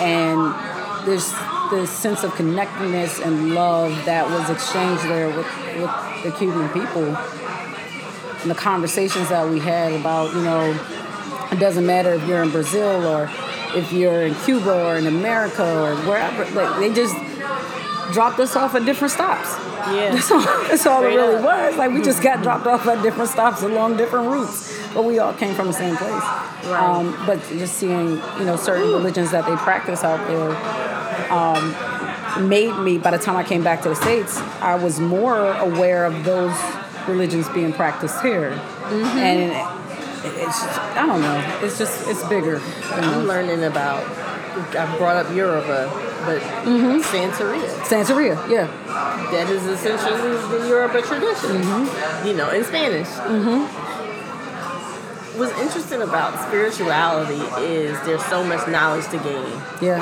and 0.00 1.06
there's 1.06 1.32
this 1.70 1.90
sense 1.90 2.24
of 2.24 2.34
connectedness 2.34 3.20
and 3.20 3.54
love 3.54 3.92
that 4.04 4.26
was 4.28 4.50
exchanged 4.50 5.04
there 5.04 5.28
with, 5.28 5.46
with 5.76 6.22
the 6.24 6.32
Cuban 6.38 6.68
people. 6.70 7.16
And 8.42 8.50
the 8.50 8.56
conversations 8.56 9.28
that 9.28 9.48
we 9.48 9.60
had 9.60 9.92
about, 9.92 10.34
you 10.34 10.42
know, 10.42 10.72
it 11.52 11.60
doesn't 11.60 11.86
matter 11.86 12.14
if 12.14 12.26
you're 12.26 12.42
in 12.42 12.50
Brazil 12.50 13.06
or 13.06 13.30
if 13.74 13.92
you're 13.92 14.22
in 14.22 14.34
Cuba 14.34 14.84
or 14.86 14.96
in 14.96 15.06
America 15.06 15.64
or 15.64 15.94
wherever. 16.08 16.44
Like 16.50 16.80
they 16.80 16.92
just 16.92 17.14
dropped 18.12 18.40
us 18.40 18.56
off 18.56 18.74
at 18.74 18.84
different 18.84 19.12
stops. 19.12 19.56
Yeah. 19.92 20.10
That's 20.14 20.30
all, 20.30 20.40
that's 20.40 20.86
all 20.86 21.02
it 21.02 21.08
really 21.08 21.36
up. 21.36 21.44
was. 21.44 21.76
Like 21.76 21.92
we 21.92 22.02
just 22.02 22.22
got 22.22 22.42
dropped 22.42 22.66
off 22.66 22.86
at 22.86 23.02
different 23.02 23.30
stops 23.30 23.62
along 23.62 23.96
different 23.96 24.28
routes, 24.28 24.72
but 24.94 25.04
we 25.04 25.18
all 25.18 25.34
came 25.34 25.54
from 25.54 25.66
the 25.66 25.72
same 25.72 25.96
place. 25.96 26.10
Right. 26.10 26.66
Um, 26.72 27.20
but 27.26 27.40
just 27.48 27.74
seeing, 27.74 28.10
you 28.38 28.44
know, 28.44 28.56
certain 28.56 28.88
religions 28.88 29.32
that 29.32 29.44
they 29.44 29.56
practice 29.56 30.04
out 30.04 30.24
there 30.28 31.32
um, 31.32 32.48
made 32.48 32.76
me. 32.78 32.98
By 32.98 33.10
the 33.10 33.18
time 33.18 33.36
I 33.36 33.42
came 33.42 33.64
back 33.64 33.82
to 33.82 33.88
the 33.88 33.96
states, 33.96 34.36
I 34.60 34.76
was 34.76 35.00
more 35.00 35.52
aware 35.54 36.04
of 36.04 36.24
those 36.24 36.56
religions 37.08 37.48
being 37.50 37.72
practiced 37.72 38.20
here, 38.22 38.50
mm-hmm. 38.52 39.18
and 39.18 39.52
it's, 40.24 40.62
I 40.62 41.06
don't 41.06 41.20
know. 41.20 41.58
It's 41.62 41.78
just 41.78 42.08
it's 42.08 42.22
bigger. 42.28 42.60
I'm 42.92 43.26
learning 43.26 43.64
about 43.64 44.04
I 44.76 44.96
brought 44.98 45.16
up 45.16 45.34
Yoruba, 45.34 45.90
but 46.26 46.40
Mm-hmm. 46.62 47.00
Santeria. 47.02 47.68
Santeria, 47.82 48.36
yeah. 48.48 48.68
That 49.32 49.50
is 49.50 49.66
essentially 49.66 50.20
the 50.60 50.68
Yoruba 50.68 51.02
tradition. 51.02 51.58
Mm-hmm. 51.60 52.26
You 52.28 52.34
know, 52.34 52.50
in 52.50 52.62
Spanish. 52.62 53.08
Mm-hmm. 53.08 53.66
What's 55.38 55.58
interesting 55.58 56.02
about 56.02 56.38
spirituality 56.46 57.40
is 57.64 57.98
there's 58.06 58.24
so 58.26 58.44
much 58.44 58.68
knowledge 58.68 59.06
to 59.08 59.18
gain. 59.18 59.50
Yeah. 59.80 59.98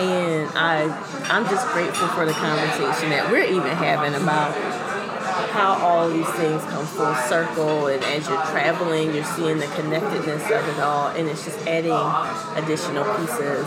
and 0.00 0.48
I 0.56 0.88
I'm 1.28 1.44
just 1.48 1.68
grateful 1.68 2.08
for 2.08 2.24
the 2.24 2.32
conversation 2.32 3.10
that 3.10 3.30
we're 3.30 3.44
even 3.44 3.70
having 3.76 4.14
about 4.20 4.50
how 5.52 5.74
all 5.86 6.08
these 6.08 6.28
things 6.30 6.62
come 6.64 6.84
full 6.86 7.14
circle 7.28 7.86
and 7.88 8.02
as 8.04 8.26
you're 8.28 8.42
traveling 8.46 9.14
you're 9.14 9.24
seeing 9.36 9.58
the 9.58 9.66
connectedness 9.78 10.42
of 10.50 10.68
it 10.68 10.80
all 10.80 11.08
and 11.08 11.28
it's 11.28 11.44
just 11.44 11.58
adding 11.66 11.92
additional 12.62 13.04
pieces 13.16 13.66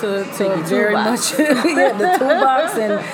to, 0.00 0.24
To 0.38 0.56
to 0.56 0.56
very 0.64 0.94
toolbox. 0.94 1.32
much 1.38 1.38
yeah, 1.66 1.92
the 1.92 2.18
toolbox 2.18 2.74
and 2.78 3.04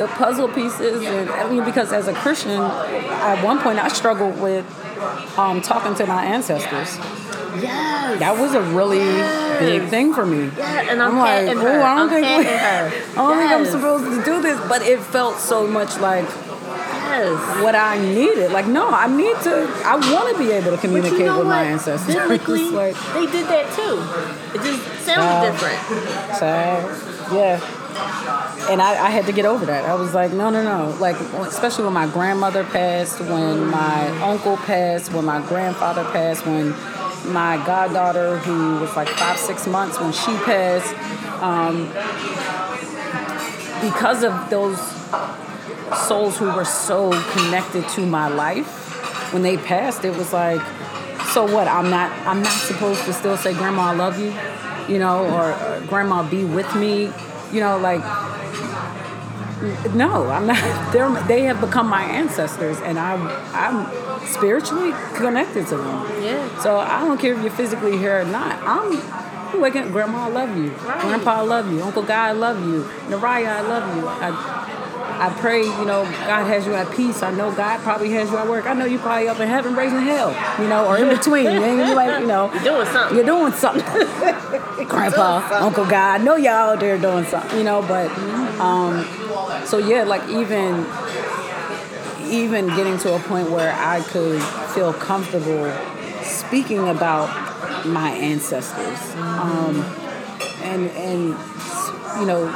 the 0.00 0.06
puzzle 0.08 0.48
pieces 0.48 1.02
and 1.04 1.28
I 1.30 1.50
mean 1.50 1.64
because 1.64 1.92
as 1.92 2.08
a 2.08 2.14
Christian 2.14 2.60
at 2.60 3.44
one 3.44 3.58
point 3.58 3.78
I 3.78 3.88
struggled 3.88 4.40
with 4.40 4.64
um, 5.38 5.60
talking 5.60 5.94
to 5.96 6.06
my 6.06 6.24
ancestors. 6.24 6.96
yes 7.60 8.18
That 8.20 8.38
was 8.38 8.54
a 8.54 8.62
really 8.62 8.98
big 9.58 9.88
thing 9.90 10.14
for 10.14 10.24
me. 10.24 10.50
yeah 10.56 10.90
and 10.90 11.02
I'm, 11.02 11.12
I'm 11.12 11.18
like, 11.18 11.46
patting 11.46 11.58
"Ooh, 11.58 11.60
her 11.62 11.82
I 11.82 11.96
don't 11.96 12.08
I'm 12.08 12.08
think 12.10 12.26
we- 12.38 12.52
I 12.54 13.14
don't 13.16 13.36
think 13.38 13.50
I'm 13.50 13.66
supposed 13.66 14.04
to 14.04 14.24
do 14.24 14.40
this, 14.40 14.58
but 14.68 14.82
it 14.82 15.00
felt 15.00 15.36
so 15.38 15.66
much 15.66 15.98
like 15.98 16.26
yes 17.12 17.62
what 17.62 17.74
I 17.74 17.98
needed. 17.98 18.52
Like, 18.52 18.66
no, 18.66 18.88
I 18.88 19.06
need 19.06 19.36
to. 19.44 19.68
I 19.84 19.96
want 20.12 20.36
to 20.36 20.42
be 20.42 20.50
able 20.50 20.70
to 20.70 20.78
communicate 20.78 21.18
you 21.20 21.26
know 21.26 21.38
with 21.38 21.46
what? 21.46 21.56
my 21.56 21.64
ancestors. 21.64 22.14
Biblically, 22.14 22.70
like, 22.70 22.96
they 23.14 23.26
did 23.26 23.46
that 23.46 23.72
too. 23.74 24.58
It 24.58 24.62
just 24.62 25.04
sounded 25.04 25.22
Uh, 25.22 25.50
different. 25.50 25.78
So, 26.38 27.34
yeah. 27.36 27.78
And 28.70 28.80
I, 28.80 29.06
I 29.06 29.10
had 29.10 29.26
to 29.26 29.32
get 29.32 29.44
over 29.44 29.66
that. 29.66 29.84
I 29.84 29.94
was 29.94 30.14
like, 30.14 30.32
no, 30.32 30.48
no, 30.50 30.62
no. 30.62 30.96
Like, 30.98 31.16
especially 31.46 31.84
when 31.84 31.92
my 31.92 32.06
grandmother 32.06 32.64
passed, 32.64 33.20
when 33.20 33.66
my 33.66 34.08
uncle 34.22 34.56
passed, 34.56 35.12
when 35.12 35.24
my 35.24 35.46
grandfather 35.46 36.04
passed, 36.04 36.46
when 36.46 36.70
my 37.32 37.56
goddaughter, 37.66 38.38
who 38.38 38.80
was 38.80 38.94
like 38.96 39.08
five, 39.08 39.38
six 39.38 39.66
months, 39.66 40.00
when 40.00 40.12
she 40.12 40.32
passed, 40.44 40.94
um, 41.42 41.88
because 43.82 44.22
of 44.22 44.48
those 44.48 44.78
souls 45.96 46.38
who 46.38 46.46
were 46.46 46.64
so 46.64 47.10
connected 47.32 47.88
to 47.90 48.06
my 48.06 48.28
life, 48.28 49.32
when 49.32 49.42
they 49.42 49.56
passed, 49.56 50.04
it 50.04 50.14
was 50.16 50.32
like, 50.32 50.60
so 51.32 51.50
what? 51.50 51.66
I'm 51.66 51.88
not. 51.88 52.12
I'm 52.26 52.42
not 52.42 52.52
supposed 52.52 53.04
to 53.04 53.12
still 53.12 53.36
say, 53.36 53.54
"Grandma, 53.54 53.92
I 53.92 53.94
love 53.94 54.18
you," 54.18 54.34
you 54.92 54.98
know, 54.98 55.24
or, 55.24 55.52
or 55.52 55.80
"Grandma, 55.86 56.22
be 56.28 56.44
with 56.44 56.74
me," 56.74 57.10
you 57.52 57.60
know, 57.60 57.78
like. 57.78 58.02
No, 59.94 60.28
I'm 60.28 60.46
not. 60.46 60.58
They're, 60.92 61.08
they 61.24 61.42
have 61.42 61.60
become 61.60 61.88
my 61.88 62.02
ancestors, 62.02 62.78
and 62.80 62.98
I'm 62.98 63.28
I'm 63.54 64.26
spiritually 64.26 64.92
connected 65.14 65.66
to 65.68 65.76
them. 65.76 66.22
Yeah. 66.22 66.60
So 66.60 66.78
I 66.78 67.00
don't 67.00 67.18
care 67.18 67.32
if 67.34 67.42
you're 67.42 67.52
physically 67.52 67.96
here 67.96 68.20
or 68.20 68.24
not. 68.24 68.60
I'm 68.64 69.60
waking. 69.60 69.90
Grandma, 69.92 70.26
I 70.26 70.28
love 70.28 70.56
you. 70.56 70.70
Right. 70.70 71.00
Grandpa, 71.00 71.38
I 71.38 71.42
love 71.42 71.72
you. 71.72 71.80
Uncle 71.82 72.02
Guy, 72.02 72.28
I 72.28 72.32
love 72.32 72.60
you. 72.66 72.82
Naraya, 73.08 73.56
I 73.56 73.60
love 73.60 73.96
you. 73.96 74.08
I, 74.08 74.51
I 75.22 75.32
pray, 75.38 75.60
you 75.62 75.84
know, 75.84 76.02
God 76.02 76.46
has 76.46 76.66
you 76.66 76.74
at 76.74 76.90
peace. 76.94 77.22
I 77.22 77.30
know 77.30 77.54
God 77.54 77.78
probably 77.82 78.10
has 78.10 78.28
you 78.28 78.36
at 78.38 78.48
work. 78.48 78.66
I 78.66 78.72
know 78.72 78.86
you 78.86 78.98
probably 78.98 79.28
up 79.28 79.38
in 79.38 79.48
heaven 79.48 79.76
raising 79.76 80.00
hell, 80.00 80.30
you 80.60 80.68
know, 80.68 80.84
or 80.86 80.98
in 80.98 81.08
between. 81.16 81.44
You 81.44 81.94
like, 81.94 82.20
you 82.20 82.26
know, 82.26 82.52
You're 82.54 82.64
doing 82.64 82.86
something. 82.86 83.16
you're 83.16 83.26
doing 83.26 83.52
something. 83.52 83.84
Grandpa, 84.88 85.46
Uncle 85.64 85.84
God, 85.84 86.20
I 86.20 86.24
know 86.24 86.34
y'all 86.34 86.72
out 86.72 86.80
there 86.80 86.98
doing 86.98 87.24
something, 87.26 87.56
you 87.56 87.62
know, 87.64 87.82
but 87.82 88.10
um, 88.58 89.06
so 89.64 89.78
yeah, 89.78 90.02
like 90.02 90.28
even 90.28 90.84
even 92.28 92.66
getting 92.68 92.98
to 92.98 93.14
a 93.14 93.18
point 93.20 93.50
where 93.50 93.72
I 93.72 94.00
could 94.00 94.42
feel 94.74 94.92
comfortable 94.92 95.72
speaking 96.24 96.88
about 96.88 97.28
my 97.86 98.10
ancestors. 98.10 99.14
Um, 99.16 99.82
and 100.62 100.90
and 100.90 101.28
you 102.20 102.26
know 102.26 102.46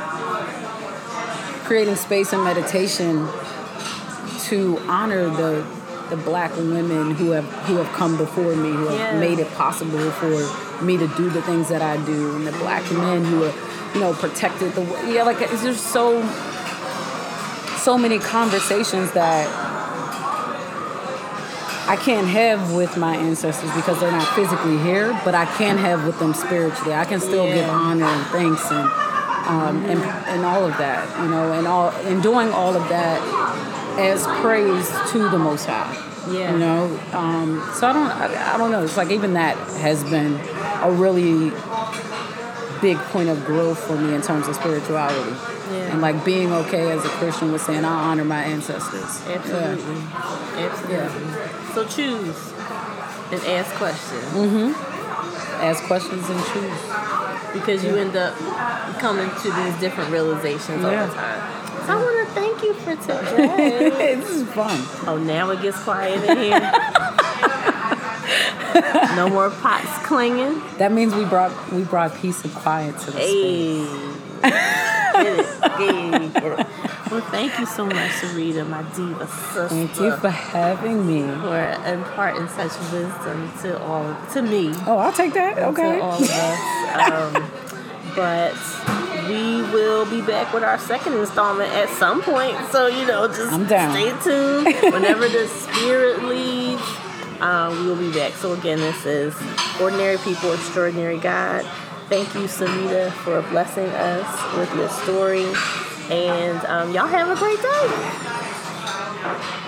creating 1.67 1.97
space 1.97 2.33
and 2.33 2.45
meditation 2.45 3.29
to 4.45 4.79
honor 4.89 5.29
the 5.29 5.67
the 6.11 6.17
black 6.19 6.55
women 6.57 7.17
who 7.17 7.33
have 7.33 7.45
who 7.67 7.77
have 7.77 7.93
come 7.95 8.17
before 8.17 8.55
me, 8.55 8.71
who 8.71 8.87
have 8.87 8.95
Yeah. 9.15 9.19
made 9.19 9.41
it 9.41 9.53
possible 9.55 10.11
for 10.13 10.85
me 10.85 10.97
to 10.97 11.09
do 11.17 11.29
the 11.29 11.43
things 11.43 11.69
that 11.69 11.83
I 11.83 11.97
do, 11.97 12.37
and 12.37 12.47
the 12.47 12.53
black 12.53 12.89
men 12.93 13.25
who 13.25 13.43
have, 13.43 13.57
you 13.95 14.01
know, 14.01 14.13
protected 14.13 14.73
the 14.75 14.83
yeah, 15.09 15.25
like 15.25 15.41
it's 15.41 15.63
just 15.65 15.89
so 15.89 16.23
so 17.79 17.99
many 17.99 18.19
conversations 18.21 19.11
that 19.13 19.49
I 21.89 21.97
can't 21.97 22.27
have 22.29 22.73
with 22.75 22.97
my 22.97 23.17
ancestors 23.17 23.71
because 23.75 23.99
they're 24.01 24.11
not 24.11 24.27
physically 24.35 24.79
here, 24.79 25.19
but 25.25 25.35
I 25.35 25.45
can 25.57 25.77
have 25.79 26.05
with 26.05 26.19
them 26.19 26.35
spiritually. 26.35 26.95
I 26.95 27.05
can 27.05 27.21
still 27.21 27.47
give 27.47 27.69
honor 27.69 28.05
and 28.07 28.27
thanks 28.27 28.71
and 28.73 28.89
um, 29.47 29.85
and 29.85 30.01
and 30.01 30.45
all 30.45 30.65
of 30.65 30.77
that, 30.79 31.23
you 31.23 31.29
know, 31.29 31.53
and 31.53 31.67
all 31.67 31.91
and 31.91 32.23
doing 32.23 32.51
all 32.51 32.75
of 32.75 32.89
that 32.89 33.21
as 33.99 34.27
praise 34.41 34.89
to 35.13 35.29
the 35.29 35.39
Most 35.39 35.67
High. 35.67 36.03
Yeah. 36.31 36.53
You 36.53 36.59
know, 36.59 37.01
um, 37.13 37.63
so 37.75 37.87
I 37.87 37.93
don't, 37.93 38.11
I, 38.11 38.55
I 38.55 38.59
don't 38.59 38.73
know. 38.73 38.83
It's 38.83 38.97
like 38.97 39.11
even 39.11 39.35
that 39.35 39.57
has 39.79 40.03
been 40.05 40.35
a 40.83 40.91
really 40.91 41.51
big 42.81 42.99
point 43.11 43.29
of 43.29 43.45
growth 43.45 43.79
for 43.79 43.97
me 43.97 44.15
in 44.15 44.23
terms 44.23 44.49
of 44.49 44.57
spirituality. 44.57 45.31
Yeah. 45.71 45.93
And 45.93 46.01
like 46.01 46.25
being 46.25 46.53
okay 46.53 46.91
as 46.91 47.05
a 47.05 47.09
Christian 47.09 47.53
with 47.53 47.63
saying 47.63 47.85
I 47.85 48.11
honor 48.11 48.25
my 48.25 48.43
ancestors. 48.43 49.23
Absolutely. 49.27 50.03
Absolutely. 50.57 51.75
So 51.75 51.87
choose 51.87 52.53
and 53.33 53.43
ask 53.45 53.75
questions 53.75 54.25
Mm-hmm. 54.33 55.63
Ask 55.63 55.85
questions 55.85 56.29
and 56.29 56.45
choose. 56.47 57.26
Because 57.53 57.85
you 57.85 57.97
end 57.97 58.17
up 58.17 58.35
coming 58.99 59.29
to 59.43 59.53
these 59.53 59.81
different 59.81 60.11
realizations 60.11 60.85
all 60.85 60.91
the 60.91 61.15
time. 61.15 61.67
So 61.87 61.93
I 61.93 62.03
want 62.03 62.29
to 62.29 62.35
thank 62.35 62.63
you 62.63 62.75
for 62.75 62.97
today. 62.97 63.91
this 64.17 64.31
is 64.31 64.49
fun. 64.51 64.81
oh, 65.07 65.19
now 65.19 65.51
it 65.51 65.63
gets 65.63 65.79
quiet 65.83 66.23
in 66.29 66.37
here. 66.39 66.61
no 69.17 69.29
more 69.29 69.51
pots 69.51 70.07
clanging. 70.07 70.61
That 70.79 70.93
means 70.93 71.15
we 71.15 71.25
brought 71.25 71.53
we 71.73 71.85
brought 71.85 72.15
peace 72.17 72.43
and 72.45 72.53
quiet 72.55 72.99
to 73.01 73.11
the 73.13 73.19
space. 73.19 73.89
Hey. 74.43 74.53
Get 75.23 75.39
it. 75.39 76.35
Get 76.35 76.45
it. 76.45 76.67
Well, 77.11 77.21
thank 77.31 77.59
you 77.61 77.67
so 77.67 77.87
much, 77.87 78.11
Sarita, 78.21 78.69
my 78.69 78.83
diva 78.95 79.27
sister. 79.29 79.69
Thank 79.69 79.97
you 80.01 80.17
for 80.17 80.29
having 80.29 81.07
me. 81.07 81.23
for 81.41 81.61
imparting 81.87 82.49
such 82.49 82.73
wisdom 82.93 83.53
to 83.63 83.81
all 83.81 84.17
to 84.33 84.43
me 84.43 84.73
Oh, 84.87 84.99
I'll 84.99 85.13
take 85.13 85.33
that. 85.35 85.57
Okay. 85.59 85.97
to 85.99 86.01
all 86.03 86.15
of 86.23 86.29
us 86.29 87.11
um, 87.13 87.51
but 88.17 88.55
we 89.29 89.63
will 89.73 90.05
be 90.11 90.21
back 90.23 90.53
with 90.53 90.63
our 90.65 90.79
second 90.79 91.13
installment 91.15 91.71
at 91.73 91.89
some 91.91 92.23
point 92.23 92.57
so 92.71 92.87
you 92.89 93.07
know 93.07 93.27
just 93.29 93.53
stay 93.67 94.11
tuned 94.25 94.93
whenever 94.93 95.29
the 95.29 95.47
spirit 95.49 96.25
leads 96.25 96.83
um, 97.41 97.79
we 97.81 97.87
will 97.91 97.97
be 98.11 98.13
back 98.19 98.33
so 98.33 98.53
again 98.53 98.79
this 98.79 99.05
is 99.07 99.35
ordinary 99.81 100.17
people 100.19 100.53
extraordinary 100.53 101.19
god 101.19 101.65
thank 102.09 102.33
you 102.35 102.43
Sarita 102.43 103.11
for 103.13 103.43
blessing 103.51 103.87
us 103.89 104.57
with 104.57 104.75
your 104.75 104.89
story 104.89 105.47
and 106.11 106.65
um, 106.67 106.93
y'all 106.93 107.07
have 107.07 107.29
a 107.29 107.37
great 107.37 107.61
day 107.61 109.66